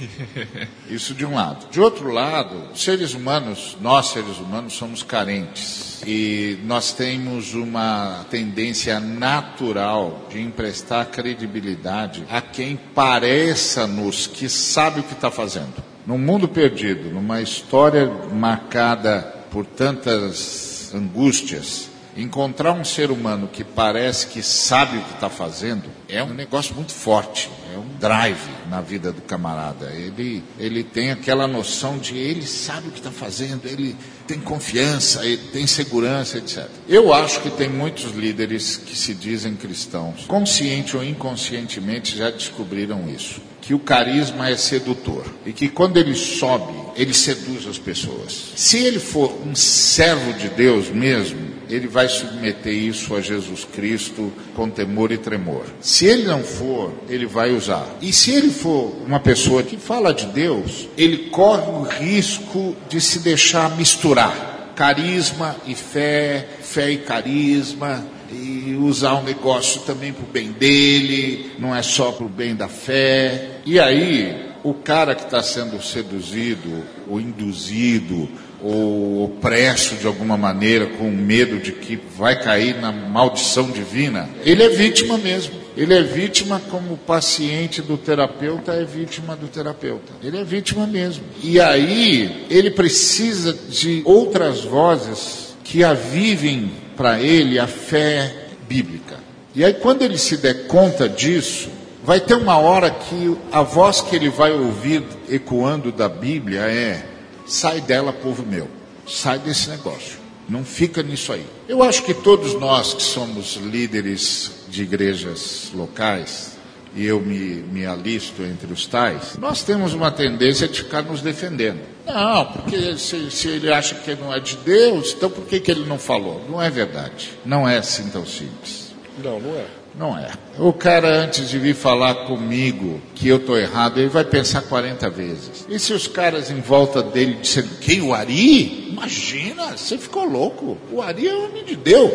[0.89, 1.70] Isso de um lado.
[1.70, 6.02] De outro lado, seres humanos, nós seres humanos, somos carentes.
[6.06, 15.04] E nós temos uma tendência natural de emprestar credibilidade a quem pareça-nos que sabe o
[15.04, 15.84] que está fazendo.
[16.06, 24.28] Num mundo perdido, numa história marcada por tantas angústias, encontrar um ser humano que parece
[24.28, 28.82] que sabe o que está fazendo é um negócio muito forte, é um drive na
[28.82, 29.91] vida do camarada.
[29.91, 33.95] Ele, ele tem aquela noção de ele sabe o que está fazendo, ele
[34.28, 36.67] tem confiança, ele tem segurança, etc.
[36.88, 43.10] Eu acho que tem muitos líderes que se dizem cristãos, consciente ou inconscientemente já descobriram
[43.10, 43.41] isso.
[43.63, 48.52] Que o carisma é sedutor e que quando ele sobe, ele seduz as pessoas.
[48.56, 54.32] Se ele for um servo de Deus mesmo, ele vai submeter isso a Jesus Cristo
[54.54, 55.63] com temor e tremor.
[55.80, 57.88] Se ele não for, ele vai usar.
[58.02, 62.99] E se ele for uma pessoa que fala de Deus, ele corre o risco de
[62.99, 70.24] se deixar misturar carisma e fé, fé e carisma, e usar um negócio também para
[70.24, 73.60] o bem dele, não é só para o bem da fé.
[73.65, 78.30] E aí, o cara que está sendo seduzido ou induzido
[78.63, 84.63] ou opresso de alguma maneira com medo de que vai cair na maldição divina, ele
[84.63, 85.62] é vítima mesmo.
[85.76, 90.13] Ele é vítima como paciente do terapeuta é vítima do terapeuta.
[90.22, 91.24] Ele é vítima mesmo.
[91.41, 99.17] E aí ele precisa de outras vozes que avivem para ele a fé bíblica.
[99.56, 101.69] E aí quando ele se der conta disso,
[102.03, 107.06] vai ter uma hora que a voz que ele vai ouvir ecoando da Bíblia é:
[107.45, 108.67] sai dela, povo meu,
[109.08, 110.17] sai desse negócio,
[110.49, 111.45] não fica nisso aí.
[111.67, 116.53] Eu acho que todos nós que somos líderes de igrejas locais,
[116.95, 121.21] e eu me, me alisto entre os tais, nós temos uma tendência de ficar nos
[121.21, 121.79] defendendo.
[122.06, 125.72] Não, porque se, se ele acha que não é de Deus, então por que, que
[125.72, 126.42] ele não falou?
[126.50, 127.32] Não é verdade.
[127.46, 128.94] Não é assim tão simples.
[129.24, 129.66] Não, não é.
[129.96, 130.32] Não é.
[130.58, 135.10] O cara, antes de vir falar comigo que eu estou errado, ele vai pensar 40
[135.10, 135.66] vezes.
[135.70, 138.89] E se os caras em volta dele disserem, quem, o Ari?
[138.89, 140.78] Imagina, você ficou louco.
[140.92, 142.12] O Ari é homem de Deus.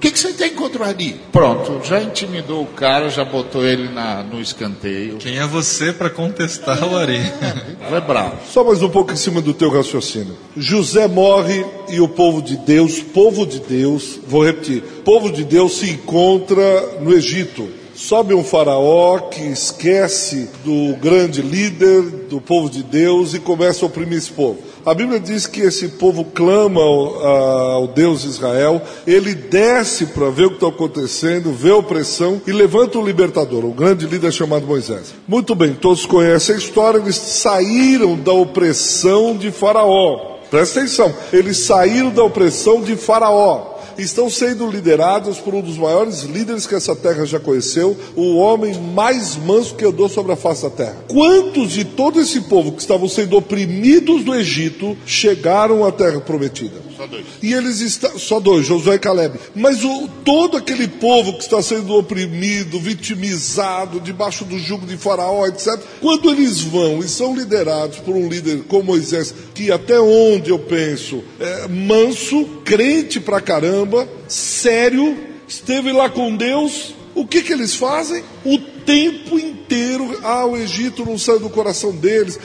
[0.00, 1.20] O que, que você tem contra o Ari?
[1.30, 5.18] Pronto, já intimidou o cara, já botou ele na, no escanteio.
[5.18, 7.20] Quem é você para contestar o Ari?
[7.90, 8.38] Vai bravo.
[8.50, 10.38] Só mais um pouco em cima do teu raciocínio.
[10.56, 15.74] José morre e o povo de Deus, povo de Deus, vou repetir, povo de Deus
[15.74, 17.68] se encontra no Egito.
[17.94, 23.88] Sobe um faraó que esquece do grande líder do povo de Deus e começa a
[23.88, 24.69] oprimir esse povo.
[24.84, 30.46] A Bíblia diz que esse povo clama ao, ao Deus Israel, ele desce para ver
[30.46, 34.66] o que está acontecendo, vê a opressão e levanta o libertador, o grande líder chamado
[34.66, 35.14] Moisés.
[35.28, 40.38] Muito bem, todos conhecem a história, eles saíram da opressão de Faraó.
[40.50, 43.69] Presta atenção, eles saíram da opressão de Faraó
[44.02, 48.74] estão sendo liderados por um dos maiores líderes que essa terra já conheceu, o homem
[48.74, 51.04] mais manso que andou sobre a face da terra.
[51.08, 56.89] Quantos de todo esse povo que estavam sendo oprimidos do Egito chegaram à terra prometida?
[57.00, 57.24] Só dois.
[57.42, 58.18] E eles estão.
[58.18, 59.40] Só dois, Josué e Caleb.
[59.54, 65.46] Mas o, todo aquele povo que está sendo oprimido, vitimizado, debaixo do jugo de Faraó,
[65.46, 70.50] etc., quando eles vão e são liderados por um líder como Moisés, que até onde
[70.50, 75.16] eu penso, é manso, crente pra caramba, sério,
[75.48, 78.22] esteve lá com Deus, o que, que eles fazem?
[78.44, 82.38] O tempo inteiro, ah, o Egito não saiu do coração deles.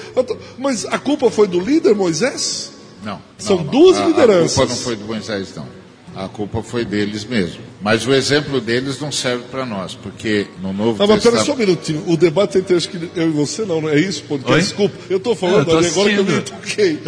[0.57, 2.74] Mas a culpa foi do líder Moisés?
[3.05, 3.21] Não.
[3.37, 3.71] São não, não.
[3.71, 4.57] duas A- lideranças.
[4.57, 5.05] A culpa não foi do
[5.55, 5.67] não.
[6.15, 7.59] A culpa foi deles mesmo.
[7.81, 11.45] Mas o exemplo deles não serve para nós, porque no Novo Não, mas pera Testamento.
[11.45, 12.03] só um minutinho.
[12.07, 14.23] O debate entre acho que eu e você não, não é isso?
[14.27, 16.99] Porque, desculpa, eu estou falando Eu tô ali agora que eu me toquei.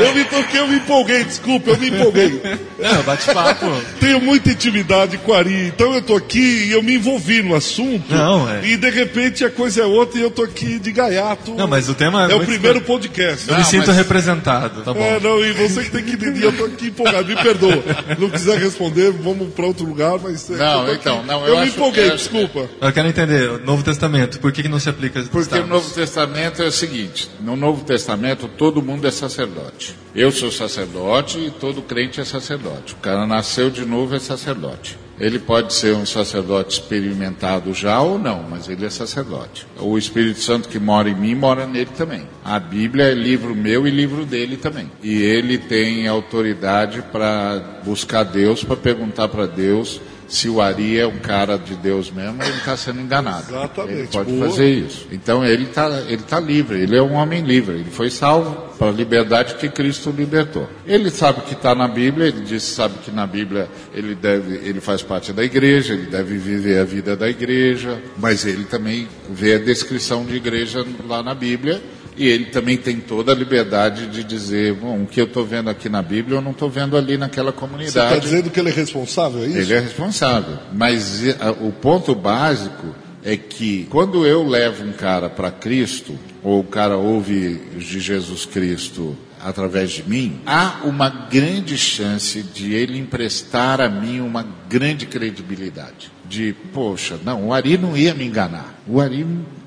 [0.00, 2.40] eu me toquei, eu me empolguei, desculpa, eu me empolguei.
[2.78, 3.66] Não, bate-papo.
[4.00, 7.54] Tenho muita intimidade com a Ari, então eu tô aqui e eu me envolvi no
[7.54, 8.12] assunto.
[8.12, 8.64] Não, é.
[8.66, 11.54] E de repente a coisa é outra e eu tô aqui de gaiato.
[11.54, 13.46] Não, mas o tema é É o primeiro podcast.
[13.48, 15.00] Eu Não, me sinto mas- representado, tá bom.
[15.02, 17.82] É, não, e você que tem que entender, eu tô aqui empolgado, me perdoa.
[18.18, 20.50] Não quiser responder, vamos para outro lugar, mas.
[20.50, 22.68] é, Não, então, não, eu eu me acho- empolguei, eu- desculpa.
[22.80, 25.66] Eu quero entender, o Novo Testamento, por que, que não se aplica Porque o?
[25.66, 29.94] Novo Testamento é o seguinte: no Novo Testamento todo mundo é sacerdote.
[30.14, 32.94] Eu sou sacerdote e todo crente é sacerdote.
[32.94, 34.96] O cara nasceu de novo é sacerdote.
[35.20, 39.66] Ele pode ser um sacerdote experimentado já ou não, mas ele é sacerdote.
[39.80, 42.22] O Espírito Santo que mora em mim mora nele também.
[42.44, 44.90] A Bíblia é livro meu e livro dele também.
[45.02, 51.06] E ele tem autoridade para buscar Deus, para perguntar para Deus se o Ari é
[51.06, 53.46] um cara de Deus mesmo, ele está sendo enganado.
[53.48, 53.98] Exatamente.
[53.98, 54.48] Ele pode Boa.
[54.48, 55.06] fazer isso.
[55.10, 58.88] Então ele está ele tá livre, ele é um homem livre, ele foi salvo para
[58.88, 60.68] a liberdade que Cristo libertou.
[60.86, 64.80] Ele sabe que está na Bíblia, ele diz sabe que na Bíblia ele deve, ele
[64.80, 69.54] faz parte da igreja, ele deve viver a vida da igreja, mas ele também vê
[69.54, 71.82] a descrição de igreja lá na Bíblia.
[72.18, 75.70] E ele também tem toda a liberdade de dizer, bom, o que eu estou vendo
[75.70, 78.20] aqui na Bíblia, eu não estou vendo ali naquela Você está comunidade.
[78.20, 79.58] dizendo que ele é responsável, é isso?
[79.58, 80.58] Ele é responsável.
[80.72, 86.60] Mas eh, o ponto básico é que quando eu levo um cara para Cristo, ou
[86.60, 92.98] o cara ouve de Jesus Cristo através de mim, há uma grande chance de ele
[92.98, 96.10] emprestar a mim uma grande credibilidade.
[96.28, 98.74] De, poxa, não, o Ari não ia me enganar.
[98.86, 99.24] O Ari,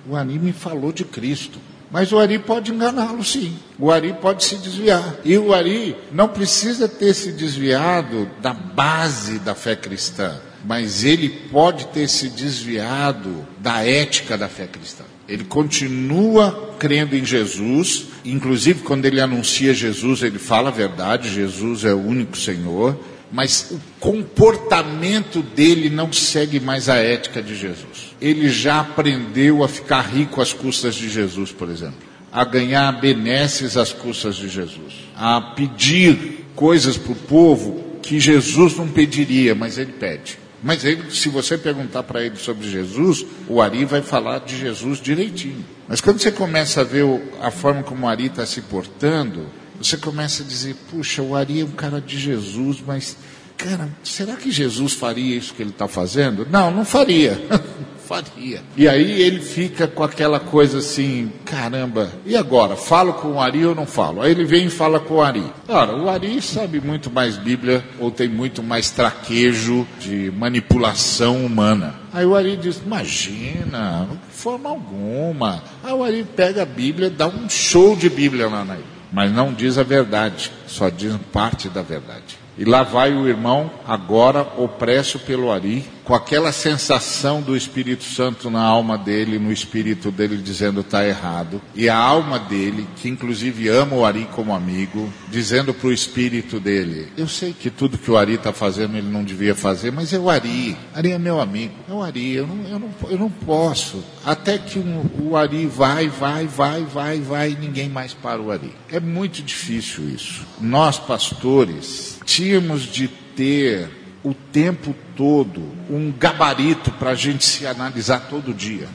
[0.08, 1.60] o Ari me falou de Cristo.
[1.92, 3.54] Mas o Ari pode enganá-lo sim.
[3.78, 5.18] O Ari pode se desviar.
[5.26, 11.28] E o Ari não precisa ter se desviado da base da fé cristã, mas ele
[11.52, 15.04] pode ter se desviado da ética da fé cristã.
[15.28, 21.86] Ele continua crendo em Jesus, inclusive quando ele anuncia Jesus, ele fala a verdade, Jesus
[21.86, 22.98] é o único Senhor,
[23.32, 28.16] mas o comportamento dele não segue mais a ética de Jesus.
[28.20, 32.00] Ele já aprendeu a ficar rico às custas de Jesus, por exemplo,
[32.32, 38.76] a ganhar benesses às custas de Jesus, a pedir coisas para o povo que Jesus
[38.76, 40.38] não pediria, mas ele pede.
[40.64, 45.00] Mas ele, se você perguntar para ele sobre Jesus, o Ari vai falar de Jesus
[45.02, 45.66] direitinho.
[45.88, 47.06] Mas quando você começa a ver
[47.42, 49.48] a forma como o Ari está se portando,
[49.88, 53.18] você começa a dizer, puxa, o Ari é um cara de Jesus, mas,
[53.58, 56.48] cara, será que Jesus faria isso que ele está fazendo?
[56.50, 57.40] Não, não faria.
[58.12, 58.62] faria.
[58.76, 62.76] E aí ele fica com aquela coisa assim, caramba, e agora?
[62.76, 64.22] Falo com o Ari ou não falo?
[64.22, 65.44] Aí ele vem e fala com o Ari.
[65.70, 71.96] Ora, o Ari sabe muito mais Bíblia ou tem muito mais traquejo de manipulação humana.
[72.12, 75.64] Aí o Ari diz, imagina, de forma alguma.
[75.82, 78.76] Aí o Ari pega a Bíblia, dá um show de Bíblia lá na
[79.12, 82.41] mas não diz a verdade, só diz parte da verdade.
[82.62, 88.52] E lá vai o irmão, agora opresso pelo Ari, com aquela sensação do Espírito Santo
[88.52, 91.60] na alma dele, no espírito dele dizendo está errado.
[91.74, 96.60] E a alma dele, que inclusive ama o Ari como amigo, dizendo para o espírito
[96.60, 100.14] dele: Eu sei que tudo que o Ari está fazendo ele não devia fazer, mas
[100.14, 100.78] é o Ari.
[100.94, 101.74] Ari é meu amigo.
[101.90, 104.04] É o Ari, eu não, eu não, eu não posso.
[104.24, 108.52] Até que um- o Ari vai, vai, vai, vai, vai, e ninguém mais para o
[108.52, 108.72] Ari.
[108.92, 110.46] É muito difícil isso.
[110.60, 113.90] Nós, pastores, tínhamos de ter
[114.24, 118.88] o tempo todo um gabarito para a gente se analisar todo dia.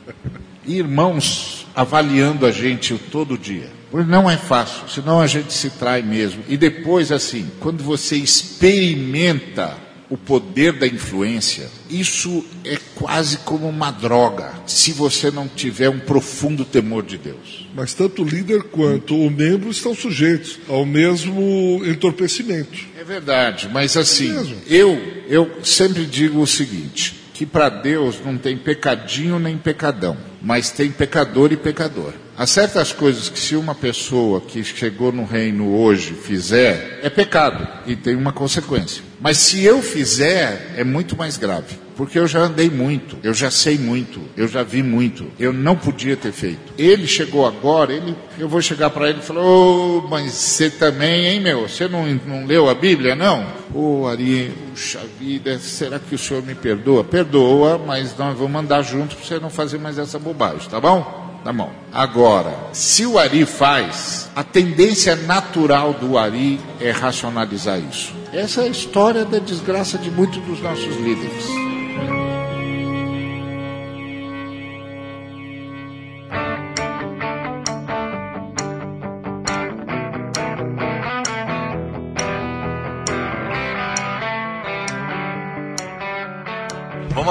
[0.64, 3.68] Irmãos avaliando a gente todo dia.
[3.90, 6.44] Pois não é fácil, senão a gente se trai mesmo.
[6.46, 9.74] E depois, assim, quando você experimenta
[10.10, 15.98] o poder da influência, isso é quase como uma droga, se você não tiver um
[15.98, 17.66] profundo temor de Deus.
[17.74, 22.78] Mas tanto o líder quanto o membro estão sujeitos ao mesmo entorpecimento.
[22.98, 24.56] É verdade, mas assim, mesmo.
[24.66, 30.70] eu, eu sempre digo o seguinte, que para Deus não tem pecadinho nem pecadão, mas
[30.70, 32.12] tem pecador e pecador.
[32.36, 37.66] Há certas coisas que se uma pessoa que chegou no reino hoje fizer, é pecado
[37.86, 39.07] e tem uma consequência.
[39.20, 41.88] Mas se eu fizer, é muito mais grave.
[41.98, 45.26] Porque eu já andei muito, eu já sei muito, eu já vi muito.
[45.36, 46.72] Eu não podia ter feito.
[46.78, 51.26] Ele chegou agora, ele, eu vou chegar para ele e falar: Ô, mas você também,
[51.26, 51.68] hein, meu?
[51.68, 53.44] Você não, não leu a Bíblia, não?
[53.74, 57.02] Ô, Ari, puxa vida, será que o senhor me perdoa?
[57.02, 61.27] Perdoa, mas nós vamos andar juntos para você não fazer mais essa bobagem, tá bom?
[61.44, 61.70] Tá bom.
[61.92, 68.12] Agora, se o Ari faz, a tendência natural do Ari é racionalizar isso.
[68.32, 71.46] Essa é a história da desgraça de muitos dos nossos líderes.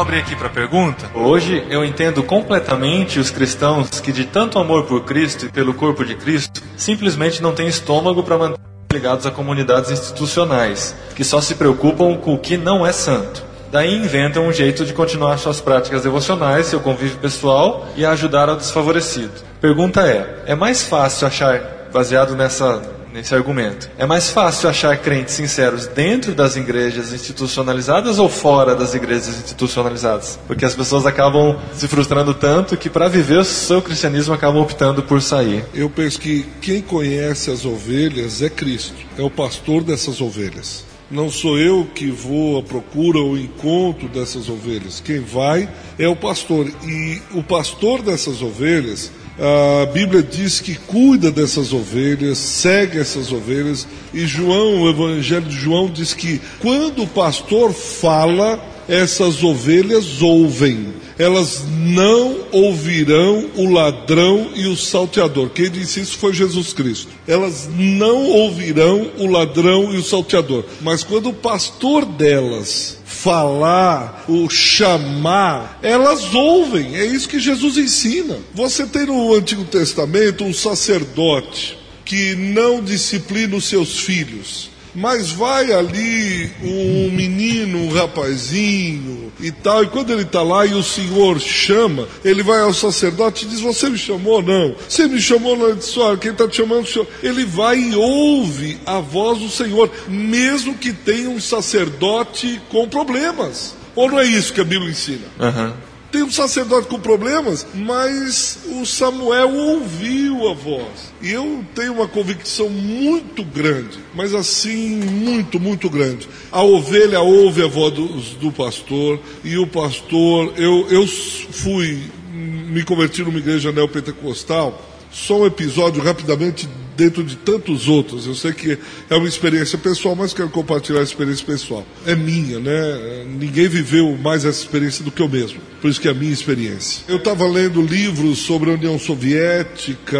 [0.08, 1.12] Abrir aqui para pergunta?
[1.14, 6.06] Hoje eu entendo completamente os cristãos que, de tanto amor por Cristo e pelo corpo
[6.06, 8.58] de Cristo, simplesmente não têm estômago para manter
[8.94, 13.44] ligados a comunidades institucionais, que só se preocupam com o que não é santo.
[13.70, 18.56] Daí inventam um jeito de continuar suas práticas devocionais, seu convívio pessoal e ajudar ao
[18.56, 19.34] desfavorecido.
[19.60, 22.82] Pergunta é: é mais fácil achar, baseado nessa
[23.18, 23.90] nesse argumento.
[23.98, 30.40] É mais fácil achar crentes sinceros dentro das igrejas institucionalizadas ou fora das igrejas institucionalizadas?
[30.46, 35.02] Porque as pessoas acabam se frustrando tanto que para viver o seu cristianismo acabam optando
[35.02, 35.66] por sair.
[35.74, 40.86] Eu penso que quem conhece as ovelhas é Cristo, é o pastor dessas ovelhas.
[41.10, 45.02] Não sou eu que vou à procura ou encontro dessas ovelhas.
[45.04, 46.68] Quem vai é o pastor.
[46.84, 49.10] E o pastor dessas ovelhas
[49.40, 55.56] a Bíblia diz que cuida dessas ovelhas, segue essas ovelhas, e João, o Evangelho de
[55.56, 60.88] João diz que quando o pastor fala, essas ovelhas ouvem.
[61.20, 65.50] Elas não ouvirão o ladrão e o salteador.
[65.50, 67.10] Quem disse isso foi Jesus Cristo.
[67.28, 70.64] Elas não ouvirão o ladrão e o salteador.
[70.80, 76.96] Mas quando o pastor delas falar, o chamar, elas ouvem.
[76.96, 78.38] É isso que Jesus ensina.
[78.54, 85.72] Você tem no Antigo Testamento um sacerdote que não disciplina os seus filhos mas vai
[85.72, 91.40] ali um menino, um rapazinho e tal, e quando ele está lá e o Senhor
[91.40, 94.42] chama, ele vai ao sacerdote e diz: Você me chamou?
[94.42, 94.76] Não.
[94.90, 95.56] Você me chamou?
[95.56, 95.68] Não.
[95.68, 97.08] Ele diz: quem está te chamando Senhor.
[97.22, 103.76] Ele vai e ouve a voz do Senhor, mesmo que tenha um sacerdote com problemas.
[103.96, 105.28] Ou não é isso que a Bíblia ensina?
[105.40, 105.74] Uhum.
[106.12, 111.14] Tem um sacerdote com problemas, mas o Samuel ouviu a voz.
[111.22, 116.30] E eu tenho uma convicção muito grande, mas assim, muito, muito grande.
[116.52, 118.08] A ovelha ouve a voz do,
[118.40, 122.02] do pastor, e o pastor, eu, eu fui,
[122.32, 124.82] me converti numa igreja neopentecostal,
[125.12, 128.26] só um episódio rapidamente dentro de tantos outros.
[128.26, 128.78] Eu sei que
[129.10, 131.86] é uma experiência pessoal, mas quero compartilhar a experiência pessoal.
[132.06, 133.26] É minha, né?
[133.40, 135.60] Ninguém viveu mais essa experiência do que eu mesmo.
[135.80, 137.04] Por isso que é a minha experiência.
[137.08, 140.20] Eu estava lendo livros sobre a União Soviética,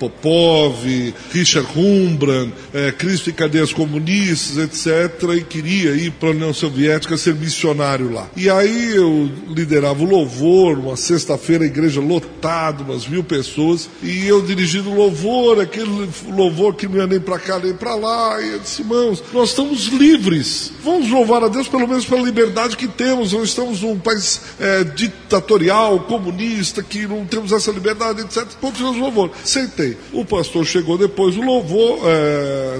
[0.00, 0.84] Popov,
[1.30, 5.36] Richard Humbran, é, Cristo e cadeias comunistas, etc.
[5.36, 8.30] E queria ir para a União Soviética ser missionário lá.
[8.34, 14.26] E aí eu liderava o louvor, uma sexta-feira, a igreja lotada, umas mil pessoas, e
[14.26, 18.40] eu dirigindo o louvor, aquele louvor que não ia nem para cá nem para lá.
[18.40, 20.72] E eu disse, irmãos, nós estamos livres.
[20.82, 23.32] Vamos louvar a Deus pelo menos pela liberdade que temos.
[23.32, 28.46] Não estamos num país é, ditatorial, comunista, que não temos essa liberdade, etc.
[28.60, 29.30] Continuamos louvor.
[29.44, 29.96] Sentei.
[30.12, 32.00] O pastor chegou depois, o louvor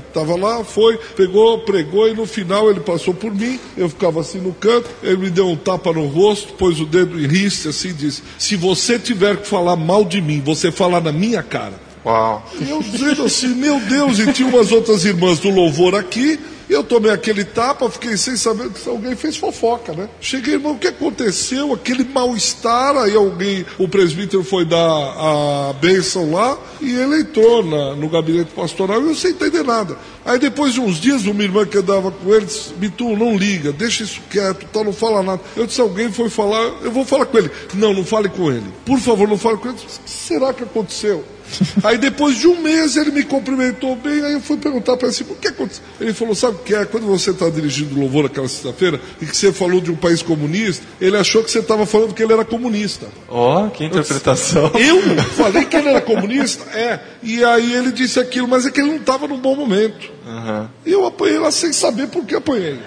[0.06, 3.58] estava é, lá, foi, pegou, pregou e no final ele passou por mim.
[3.76, 7.18] Eu ficava assim no canto, ele me deu um tapa no rosto, pôs o dedo
[7.20, 11.00] em riste assim e disse: Se você tiver que falar mal de mim, você fala
[11.00, 11.85] na minha cara.
[12.06, 12.40] Uau.
[12.68, 16.38] Eu dizendo assim, meu Deus, e tinha umas outras irmãs do louvor aqui,
[16.70, 20.08] eu tomei aquele tapa, fiquei sem saber se alguém fez fofoca, né?
[20.20, 21.72] Cheguei, irmão, o que aconteceu?
[21.72, 27.96] Aquele mal-estar, aí alguém, o presbítero foi dar a bênção lá, e ele entrou na,
[27.96, 29.98] no gabinete pastoral e eu sem entender nada.
[30.24, 33.72] Aí depois de uns dias, uma irmã que andava com ele disse, Bitu, não liga,
[33.72, 35.40] deixa isso quieto, tal, não fala nada.
[35.56, 37.50] Eu disse, alguém foi falar, eu vou falar com ele.
[37.74, 38.66] Não, não fale com ele.
[38.84, 39.76] Por favor, não fale com ele.
[39.76, 41.24] O que será que aconteceu?
[41.82, 45.14] Aí depois de um mês ele me cumprimentou bem, aí eu fui perguntar para ele
[45.16, 45.82] assim, o que aconteceu?
[46.00, 46.84] Ele falou, sabe o que é?
[46.84, 50.84] Quando você está dirigindo louvor naquela sexta-feira e que você falou de um país comunista,
[51.00, 53.06] ele achou que você estava falando que ele era comunista.
[53.28, 54.70] Ó, oh, que interpretação.
[54.74, 56.64] Eu, eu falei que ele era comunista?
[56.76, 57.00] É.
[57.22, 60.15] E aí ele disse aquilo, mas é que ele não estava num bom momento.
[60.36, 60.68] Uhum.
[60.84, 62.78] E eu apanhei lá sem saber por que apanhei.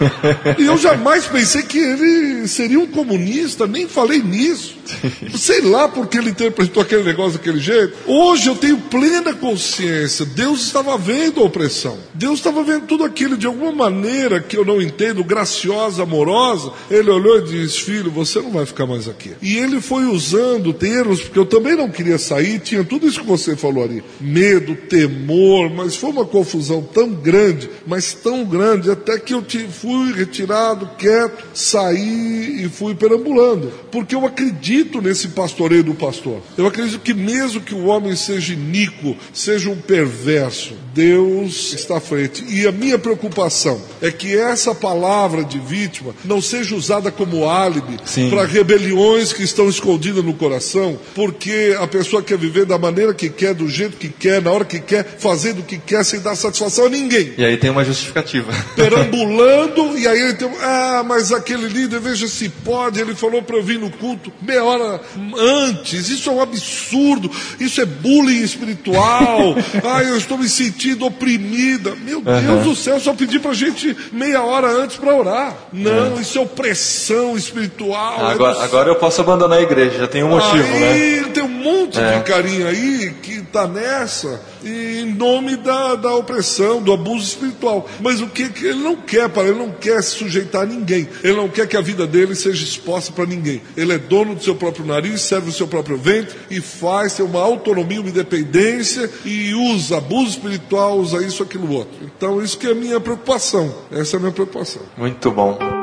[0.58, 4.76] e eu jamais pensei que ele seria um comunista, nem falei nisso.
[5.36, 7.92] Sei lá porque ele interpretou aquele negócio daquele jeito.
[8.06, 10.24] Hoje eu tenho plena consciência.
[10.24, 11.98] Deus estava vendo a opressão.
[12.14, 16.72] Deus estava vendo tudo aquilo de alguma maneira que eu não entendo, graciosa, amorosa.
[16.88, 19.32] Ele olhou e disse: Filho, você não vai ficar mais aqui.
[19.42, 22.60] E ele foi usando termos, porque eu também não queria sair.
[22.60, 27.10] Tinha tudo isso que você falou ali: medo, temor, mas foi uma confusão confusão tão
[27.10, 33.72] grande, mas tão grande, até que eu fui retirado, quieto, saí e fui perambulando.
[33.90, 36.40] Porque eu acredito nesse pastoreio do pastor.
[36.56, 42.00] Eu acredito que mesmo que o homem seja iníquo, seja um perverso, Deus está à
[42.00, 42.44] frente.
[42.48, 47.98] E a minha preocupação é que essa palavra de vítima não seja usada como álibi
[48.30, 53.28] para rebeliões que estão escondidas no coração, porque a pessoa quer viver da maneira que
[53.28, 56.36] quer, do jeito que quer, na hora que quer, fazendo o que quer, sem dar
[56.36, 57.32] satisfação a ninguém.
[57.38, 58.52] E aí tem uma justificativa.
[58.76, 60.50] Perambulando, e aí ele tem.
[60.60, 64.62] Ah, mas aquele líder, veja se pode, ele falou para eu vir no culto meia
[64.62, 65.00] hora
[65.38, 66.08] antes.
[66.08, 69.54] Isso é um absurdo, isso é bullying espiritual.
[69.84, 71.94] ah, eu estou me sentindo oprimida.
[71.96, 72.46] Meu uhum.
[72.46, 75.54] Deus do céu, só pedi para gente meia hora antes para orar.
[75.72, 76.20] Não, é.
[76.20, 78.26] isso é opressão espiritual.
[78.26, 81.30] Agora, é agora eu posso abandonar a igreja, já tem um motivo, aí, né?
[81.32, 82.18] Tem um monte é.
[82.18, 87.88] de carinha aí que está nessa em nome da, da opressão, do abuso espiritual.
[88.00, 91.08] Mas o que ele não quer, para ele não quer se sujeitar a ninguém.
[91.22, 93.62] Ele não quer que a vida dele seja exposta para ninguém.
[93.76, 97.22] Ele é dono do seu próprio nariz, serve o seu próprio ventre e faz ter
[97.22, 101.96] uma autonomia, uma independência e usa abuso espiritual, usa isso, aquilo, outro.
[102.02, 103.74] Então, isso que é a minha preocupação.
[103.90, 104.82] Essa é a minha preocupação.
[104.96, 105.75] Muito bom.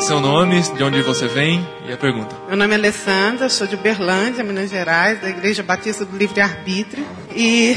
[0.00, 2.34] Seu nome, de onde você vem e a pergunta.
[2.48, 7.06] Meu nome é Alessandra, sou de Uberlândia, Minas Gerais, da Igreja Batista do Livre Arbítrio.
[7.36, 7.76] E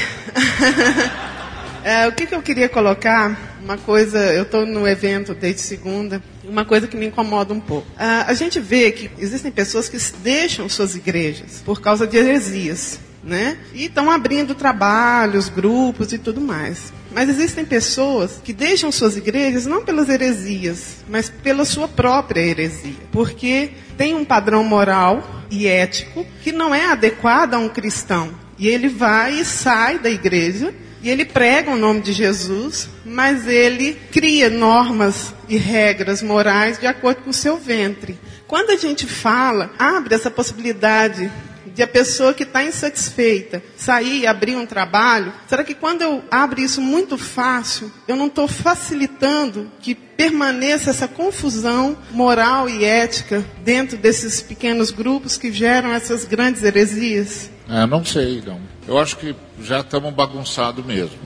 [1.84, 6.24] é, o que, que eu queria colocar, uma coisa, eu estou no evento desde segunda,
[6.46, 7.88] uma coisa que me incomoda um pouco.
[7.92, 13.00] Uh, a gente vê que existem pessoas que deixam suas igrejas por causa de heresias
[13.24, 13.58] né?
[13.74, 16.92] E estão abrindo trabalhos, grupos e tudo mais.
[17.14, 22.96] Mas existem pessoas que deixam suas igrejas não pelas heresias, mas pela sua própria heresia,
[23.12, 28.34] porque tem um padrão moral e ético que não é adequado a um cristão.
[28.58, 33.46] E ele vai e sai da igreja e ele prega o nome de Jesus, mas
[33.46, 38.18] ele cria normas e regras morais de acordo com o seu ventre.
[38.48, 41.30] Quando a gente fala, abre essa possibilidade
[41.74, 46.24] de a pessoa que está insatisfeita sair e abrir um trabalho, será que quando eu
[46.30, 53.44] abro isso muito fácil, eu não estou facilitando que permaneça essa confusão moral e ética
[53.64, 57.50] dentro desses pequenos grupos que geram essas grandes heresias?
[57.68, 58.60] É, não sei, não.
[58.88, 61.18] Eu acho que já estamos bagunçados mesmo.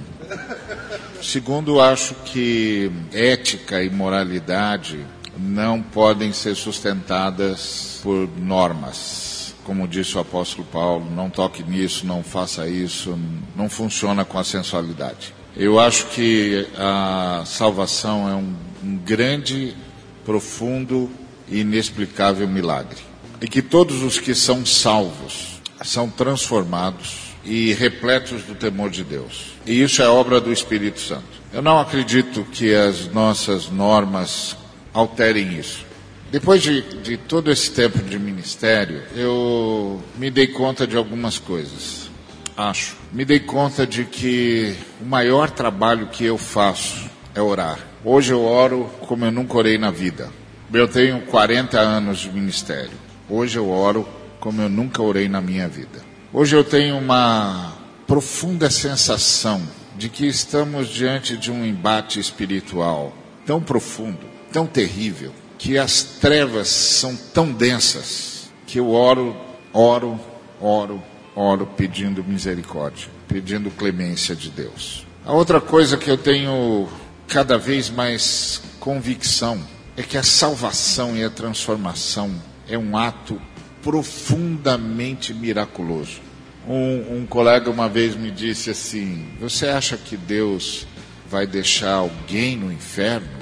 [1.21, 5.05] Segundo, acho que ética e moralidade
[5.37, 9.36] não podem ser sustentadas por normas
[9.67, 13.19] como disse o apóstolo Paulo, não toque nisso, não faça isso,
[13.53, 15.35] não funciona com a sensualidade.
[15.57, 19.75] Eu acho que a salvação é um, um grande,
[20.23, 21.11] profundo
[21.49, 22.97] e inexplicável milagre.
[23.41, 29.47] E que todos os que são salvos são transformados e repletos do temor de Deus.
[29.65, 31.25] E isso é obra do Espírito Santo.
[31.51, 34.55] Eu não acredito que as nossas normas
[34.93, 35.86] alterem isso.
[36.31, 42.09] Depois de, de, todo esse tempo de ministério, eu me dei conta de algumas coisas.
[42.55, 42.97] Acho.
[43.13, 47.79] Me dei conta de que o maior trabalho que eu faço é orar.
[48.03, 50.29] Hoje eu oro como eu nunca orei na vida.
[50.73, 52.91] Eu tenho 40 anos de ministério.
[53.29, 54.07] Hoje eu oro
[54.39, 56.03] como eu nunca orei na minha vida.
[56.33, 57.73] Hoje eu tenho uma
[58.05, 59.61] profunda sensação
[59.97, 63.13] de que estamos diante de um embate espiritual
[63.45, 64.19] tão profundo,
[64.51, 69.35] tão terrível, que as trevas são tão densas que eu oro,
[69.73, 70.19] oro,
[70.61, 71.01] oro,
[71.35, 75.05] oro pedindo misericórdia, pedindo clemência de Deus.
[75.25, 76.87] A outra coisa que eu tenho
[77.27, 79.59] cada vez mais convicção
[79.95, 82.31] é que a salvação e a transformação
[82.69, 83.41] é um ato
[83.81, 86.21] profundamente miraculoso.
[86.67, 90.85] Um, um, colega uma vez me disse assim: Você acha que Deus
[91.29, 93.36] vai deixar alguém no inferno?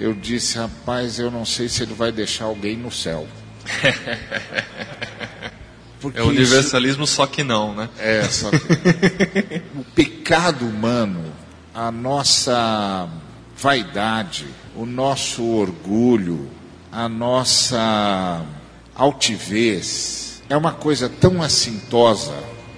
[0.00, 3.26] Eu disse, rapaz, eu não sei se ele vai deixar alguém no céu.
[6.00, 7.14] Porque é universalismo, isso...
[7.14, 7.88] só que não, né?
[7.98, 8.56] É, só que.
[9.76, 11.24] o pecado humano,
[11.74, 13.08] a nossa
[13.56, 14.46] vaidade,
[14.76, 16.48] o nosso orgulho,
[16.92, 18.44] a nossa
[18.94, 22.34] altivez, é uma coisa tão assintosa,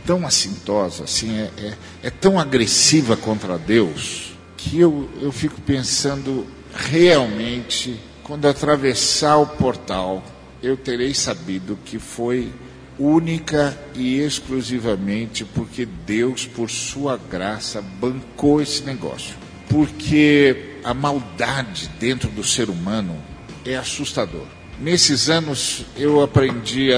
[0.06, 6.46] tão assintosa, assim, é, é, é tão agressiva contra Deus, que eu, eu fico pensando
[6.74, 10.22] realmente, quando atravessar o portal,
[10.62, 12.52] eu terei sabido que foi
[12.98, 19.34] única e exclusivamente porque Deus, por sua graça, bancou esse negócio.
[19.68, 23.16] Porque a maldade dentro do ser humano
[23.64, 24.46] é assustador.
[24.78, 26.88] Nesses anos eu aprendi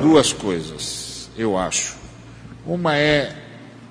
[0.00, 1.96] duas coisas, eu acho.
[2.64, 3.34] Uma é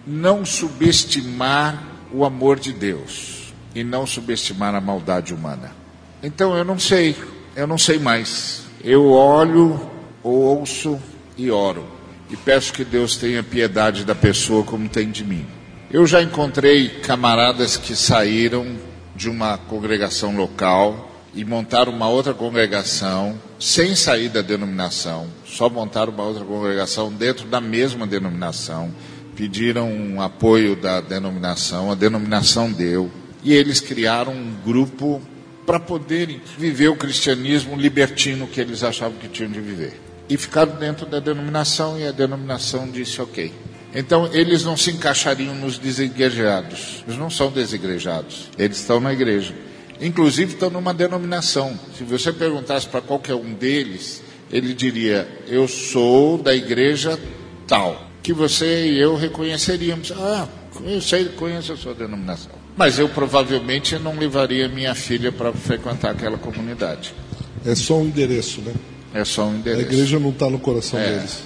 [0.06, 3.35] não subestimar o amor de Deus
[3.76, 5.72] e não subestimar a maldade humana.
[6.24, 7.16] Então eu não sei,
[7.56, 8.64] eu não sei mais.
[8.84, 9.80] Eu olho,
[10.24, 11.00] ouço
[11.38, 11.96] e oro
[12.30, 15.46] e peço que Deus tenha piedade da pessoa como tem de mim.
[15.92, 18.76] Eu já encontrei camaradas que saíram
[19.16, 26.12] de uma congregação local e montaram uma outra congregação sem sair da denominação, só montaram
[26.12, 28.92] uma outra congregação dentro da mesma denominação,
[29.36, 33.10] pediram um apoio da denominação, a denominação deu,
[33.46, 35.22] e eles criaram um grupo
[35.66, 39.98] para poderem viver o cristianismo libertino que eles achavam que tinham de viver.
[40.28, 43.54] E ficaram dentro da denominação e a denominação disse ok.
[43.94, 47.04] Então eles não se encaixariam nos desigrejados.
[47.08, 48.50] Eles não são desigrejados.
[48.58, 49.54] Eles estão na igreja
[50.00, 51.78] inclusive estão numa denominação.
[51.98, 54.22] Se você perguntasse para qualquer um deles,
[54.52, 57.20] ele diria: Eu sou da igreja
[57.68, 60.12] tal, que você e eu reconheceríamos.
[60.12, 60.48] Ah,
[60.84, 62.65] eu sei, conheço a sua denominação.
[62.76, 67.14] Mas eu provavelmente não levaria minha filha para frequentar aquela comunidade.
[67.66, 68.74] É só um endereço, né?
[69.14, 69.88] É só um endereço.
[69.88, 71.14] A igreja não está no coração é.
[71.14, 71.40] deles.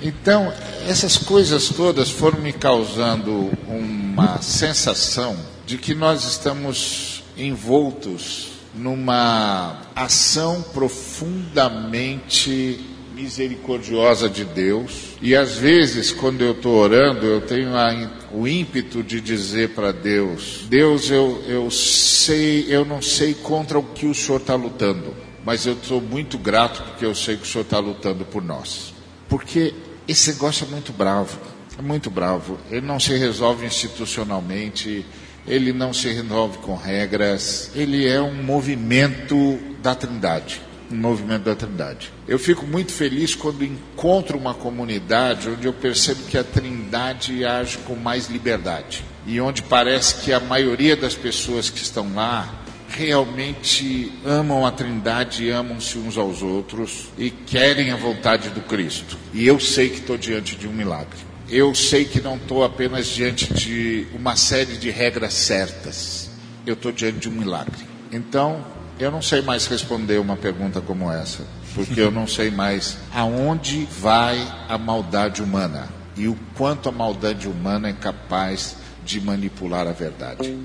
[0.00, 0.52] Então,
[0.86, 10.62] essas coisas todas foram me causando uma sensação de que nós estamos envoltos numa ação
[10.72, 12.80] profundamente
[13.18, 15.16] misericordiosa de Deus.
[15.20, 19.92] E às vezes, quando eu estou orando, eu tenho a, o ímpeto de dizer para
[19.92, 25.14] Deus: Deus, eu, eu sei, eu não sei contra o que o Senhor está lutando,
[25.44, 28.94] mas eu estou muito grato porque eu sei que o Senhor está lutando por nós.
[29.28, 29.74] Porque
[30.06, 31.38] esse negócio é muito bravo,
[31.76, 32.58] é muito bravo.
[32.70, 35.04] Ele não se resolve institucionalmente
[35.48, 40.60] ele não se resolve com regras, ele é um movimento da Trindade.
[40.90, 42.12] Um movimento da Trindade.
[42.26, 47.78] Eu fico muito feliz quando encontro uma comunidade onde eu percebo que a Trindade age
[47.78, 54.10] com mais liberdade e onde parece que a maioria das pessoas que estão lá realmente
[54.24, 59.18] amam a Trindade, amam-se uns aos outros e querem a vontade do Cristo.
[59.34, 63.06] E eu sei que estou diante de um milagre eu sei que não estou apenas
[63.06, 66.30] diante de uma série de regras certas,
[66.66, 67.86] eu estou diante de um milagre.
[68.12, 68.64] Então,
[68.98, 71.44] eu não sei mais responder uma pergunta como essa,
[71.74, 74.36] porque eu não sei mais aonde vai
[74.68, 80.56] a maldade humana e o quanto a maldade humana é capaz de manipular a verdade.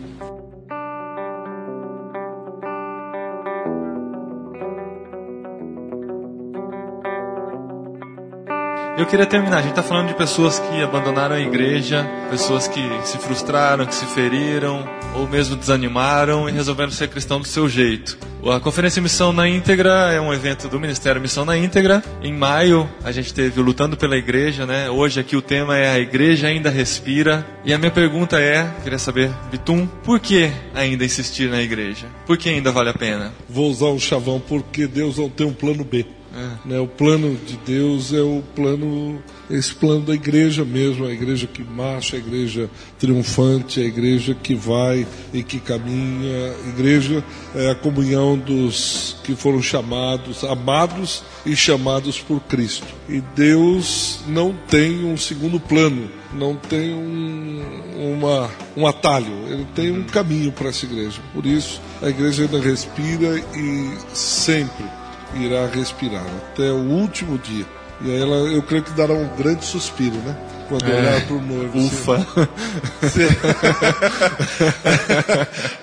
[8.96, 9.58] Eu queria terminar.
[9.58, 13.96] A gente está falando de pessoas que abandonaram a igreja, pessoas que se frustraram, que
[13.96, 18.20] se feriram, ou mesmo desanimaram e resolveram ser cristão do seu jeito.
[18.46, 22.04] A Conferência Missão na Íntegra é um evento do Ministério Missão na Íntegra.
[22.22, 24.88] Em maio, a gente teve o Lutando pela Igreja, né?
[24.92, 27.44] Hoje aqui o tema é A Igreja Ainda Respira.
[27.66, 32.06] E a minha pergunta é, queria saber, Bitum, por que ainda insistir na igreja?
[32.28, 33.34] Por que ainda vale a pena?
[33.50, 36.06] Vou usar um chavão, porque Deus não tem um plano B.
[36.36, 36.68] É.
[36.68, 36.80] Né?
[36.80, 41.64] O plano de Deus é o plano, esse plano da igreja mesmo, a igreja que
[41.64, 46.56] marcha, a igreja triunfante, a igreja que vai e que caminha.
[46.66, 47.24] A igreja
[47.54, 52.88] é a comunhão dos que foram chamados, amados e chamados por Cristo.
[53.08, 57.62] E Deus não tem um segundo plano, não tem um,
[57.96, 61.22] uma, um atalho, ele tem um caminho para essa igreja.
[61.32, 65.03] Por isso, a igreja ainda respira e sempre
[65.36, 67.66] irá respirar até o último dia.
[68.02, 70.36] E aí ela, eu creio que dará um grande suspiro, né?
[70.68, 71.80] Quando é, olhar para o noivo.
[71.80, 72.28] Ufa!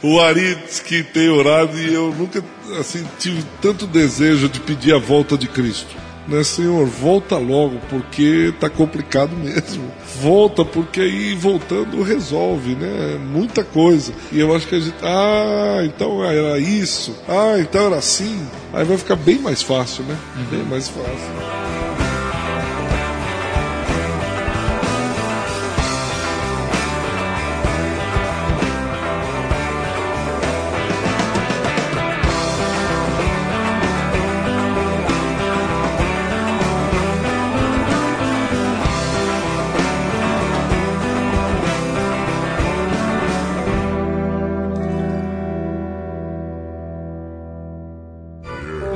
[0.03, 2.43] o Ari diz que tem orado e eu nunca
[2.79, 8.53] assim, tive tanto desejo de pedir a volta de Cristo né, Senhor, volta logo, porque
[8.61, 9.91] tá complicado mesmo.
[10.21, 13.19] Volta, porque aí voltando resolve, né?
[13.33, 14.13] Muita coisa.
[14.31, 18.47] E eu acho que a gente, ah, então era isso, ah, então era assim.
[18.73, 20.17] Aí vai ficar bem mais fácil, né?
[20.37, 20.45] Uhum.
[20.45, 21.80] Bem mais fácil.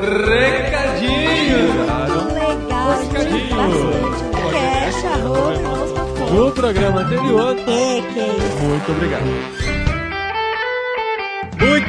[0.05, 1.75] Recadinhos!
[2.11, 4.23] Muito legal, recadinhos!
[4.33, 7.57] Podcast, arroba, No programa anterior.
[7.57, 9.64] Muito obrigado.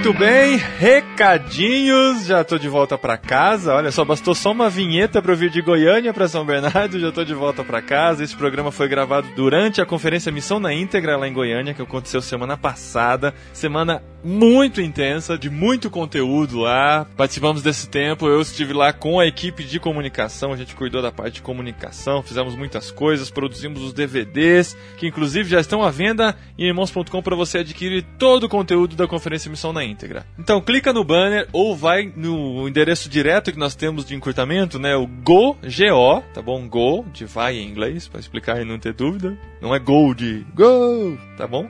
[0.05, 2.27] Muito bem, recadinhos.
[2.27, 3.73] Já tô de volta para casa.
[3.73, 6.99] Olha só, bastou só uma vinheta para eu vir de Goiânia para São Bernardo.
[6.99, 8.23] Já tô de volta para casa.
[8.23, 12.21] Esse programa foi gravado durante a conferência Missão na Íntegra lá em Goiânia, que aconteceu
[12.21, 13.33] semana passada.
[13.51, 17.07] Semana muito intensa, de muito conteúdo lá.
[17.17, 18.27] Participamos desse tempo.
[18.27, 20.53] Eu estive lá com a equipe de comunicação.
[20.53, 25.49] A gente cuidou da parte de comunicação, fizemos muitas coisas, produzimos os DVDs, que inclusive
[25.49, 29.73] já estão à venda em irmãos.com para você adquirir todo o conteúdo da conferência Missão
[29.73, 29.94] na íntegra.
[30.37, 34.95] Então clica no banner ou vai no endereço direto que nós temos de encurtamento, né?
[34.95, 36.67] O Go, G-O, tá bom?
[36.67, 39.37] Go, de vai em inglês, para explicar e não ter dúvida.
[39.61, 41.67] Não é Go de Go, tá bom?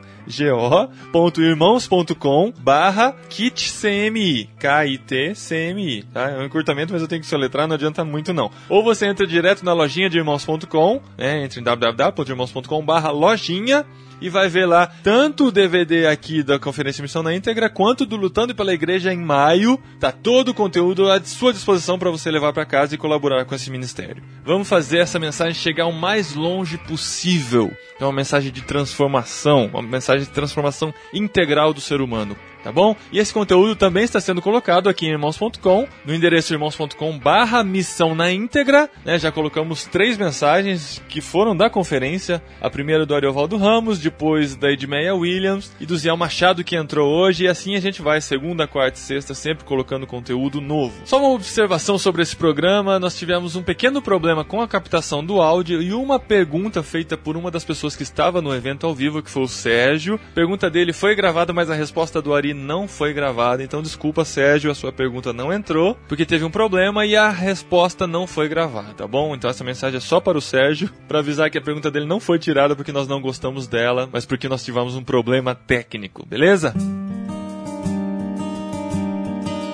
[1.12, 6.30] go.irmãos.com barra kitcmi, K-I-T-C-M-I, tá?
[6.32, 8.52] É um encurtamento, mas eu tenho que soletrar, não adianta muito não.
[8.68, 11.44] Ou você entra direto na lojinha de irmãos.com, né?
[11.44, 13.86] Entre em www.irmãos.com barra lojinha
[14.22, 18.16] e vai ver lá tanto o DVD aqui da Conferência Missão na íntegra quanto do
[18.16, 19.80] Lutando pela Igreja em maio.
[20.00, 23.56] Tá todo o conteúdo à sua disposição para você levar para casa e colaborar com
[23.56, 24.24] esse ministério.
[24.44, 27.72] Vamos fazer essa mensagem chegar o mais longe possível.
[28.00, 32.36] É uma mensagem de transformação, uma mensagem de transformação integral do ser humano
[32.66, 32.96] tá bom?
[33.12, 38.16] E esse conteúdo também está sendo colocado aqui em irmãos.com, no endereço irmãos.com barra missão
[38.16, 39.20] na íntegra, né?
[39.20, 44.72] Já colocamos três mensagens que foram da conferência, a primeira do Ariovaldo Ramos, depois da
[44.72, 48.68] Edmeia Williams e do Zé Machado que entrou hoje, e assim a gente vai segunda,
[48.68, 50.96] quarta e sexta sempre colocando conteúdo novo.
[51.06, 55.40] Só uma observação sobre esse programa, nós tivemos um pequeno problema com a captação do
[55.40, 59.22] áudio e uma pergunta feita por uma das pessoas que estava no evento ao vivo,
[59.22, 60.20] que foi o Sérgio.
[60.32, 63.64] A pergunta dele foi gravada, mas a resposta do Ari não foi gravada.
[63.64, 68.08] Então, desculpa, Sérgio, a sua pergunta não entrou, porque teve um problema e a resposta
[68.08, 69.36] não foi gravada, tá bom?
[69.36, 72.20] Então, essa mensagem é só para o Sérgio, para avisar que a pergunta dele não
[72.20, 76.74] foi tirada porque nós não gostamos dela, mas porque nós tivemos um problema técnico, beleza?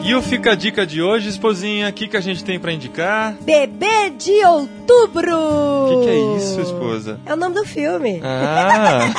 [0.04, 2.74] E o Fica a Dica de hoje, esposinha, o que, que a gente tem para
[2.74, 3.36] indicar?
[3.42, 5.38] Bebê de Outubro!
[5.38, 7.20] O que, que, é isso, esposa?
[7.24, 8.20] É o nome do filme.
[8.24, 9.12] Ah!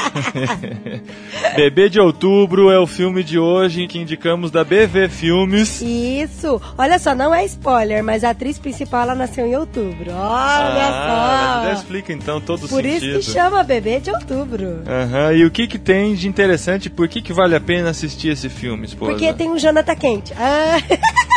[1.54, 5.80] Bebê de Outubro é o filme de hoje que indicamos da BV Filmes.
[5.80, 6.60] Isso!
[6.76, 10.10] Olha só, não é spoiler, mas a atriz principal ela nasceu em outubro.
[10.10, 11.68] Olha ah, só!
[11.68, 13.18] Já explica então todo o Por sentido.
[13.18, 14.82] isso que chama Bebê de Outubro.
[14.86, 16.90] Aham, e o que, que tem de interessante?
[16.90, 19.12] Por que, que vale a pena assistir esse filme, esposa?
[19.12, 20.34] Porque tem o Jonathan Quente.
[20.36, 20.71] Ah!
[20.72, 21.31] 啊哈哈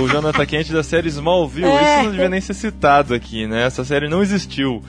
[0.00, 1.66] o Jonathan Quente da série Smallville.
[1.66, 1.94] É.
[1.94, 3.64] Isso não devia nem ser citado aqui, né?
[3.64, 4.82] Essa série não existiu.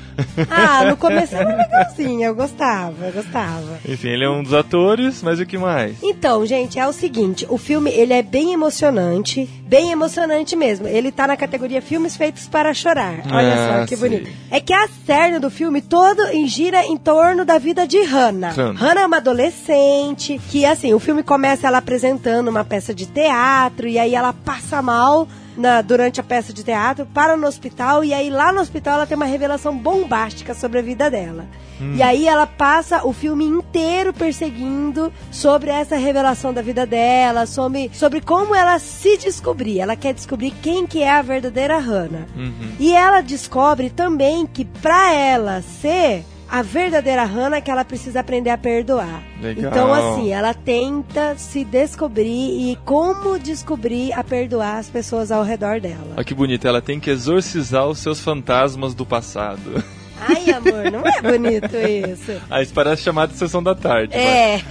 [0.49, 3.79] Ah, no começo era legalzinho, eu gostava, eu gostava.
[3.87, 5.97] Enfim, ele é um dos atores, mas o que mais?
[6.01, 10.87] Então, gente, é o seguinte, o filme, ele é bem emocionante, bem emocionante mesmo.
[10.87, 13.21] Ele tá na categoria filmes feitos para chorar.
[13.31, 14.01] Olha ah, só, que sim.
[14.01, 14.29] bonito.
[14.51, 18.51] É que a cerne do filme todo gira em torno da vida de Hannah.
[18.51, 18.73] Sim.
[18.73, 23.87] Hannah é uma adolescente que, assim, o filme começa ela apresentando uma peça de teatro
[23.87, 28.13] e aí ela passa mal na, durante a peça de teatro, para no hospital e
[28.13, 31.47] aí lá no hospital ela tem uma revelação bombástica sobre a vida dela.
[31.81, 31.95] Hum.
[31.95, 37.89] E aí ela passa o filme inteiro perseguindo sobre essa revelação da vida dela, sobre,
[37.93, 39.79] sobre como ela se descobrir.
[39.79, 42.27] Ela quer descobrir quem que é a verdadeira Hannah.
[42.35, 42.71] Uhum.
[42.79, 48.19] E ela descobre também que para ela ser a verdadeira Hannah é que ela precisa
[48.19, 49.21] aprender a perdoar.
[49.41, 49.71] Legal.
[49.71, 55.79] Então, assim, ela tenta se descobrir e como descobrir a perdoar as pessoas ao redor
[55.79, 56.13] dela.
[56.15, 59.83] Olha que bonito, ela tem que exorcizar os seus fantasmas do passado.
[60.19, 62.37] Ai, amor, não é bonito isso.
[62.49, 64.15] Ah, isso parece chamado de sessão da tarde.
[64.15, 64.61] É.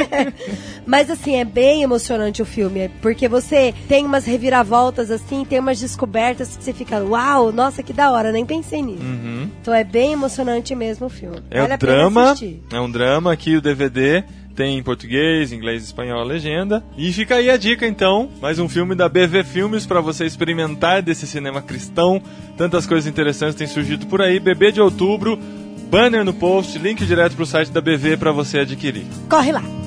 [0.86, 5.78] Mas assim, é bem emocionante o filme, porque você tem umas reviravoltas assim, tem umas
[5.80, 9.02] descobertas que você fica, uau, nossa, que da hora, nem pensei nisso.
[9.02, 9.50] Uhum.
[9.60, 11.42] Então é bem emocionante mesmo o filme.
[11.50, 12.34] É vale um drama,
[12.72, 16.82] é um drama aqui o DVD tem em português, inglês espanhol a legenda.
[16.96, 21.02] E fica aí a dica então, mais um filme da BV Filmes para você experimentar
[21.02, 22.22] desse cinema cristão.
[22.56, 24.38] Tantas coisas interessantes têm surgido por aí.
[24.38, 25.38] Bebê de Outubro,
[25.90, 29.06] banner no post, link direto pro site da BV para você adquirir.
[29.28, 29.83] Corre lá.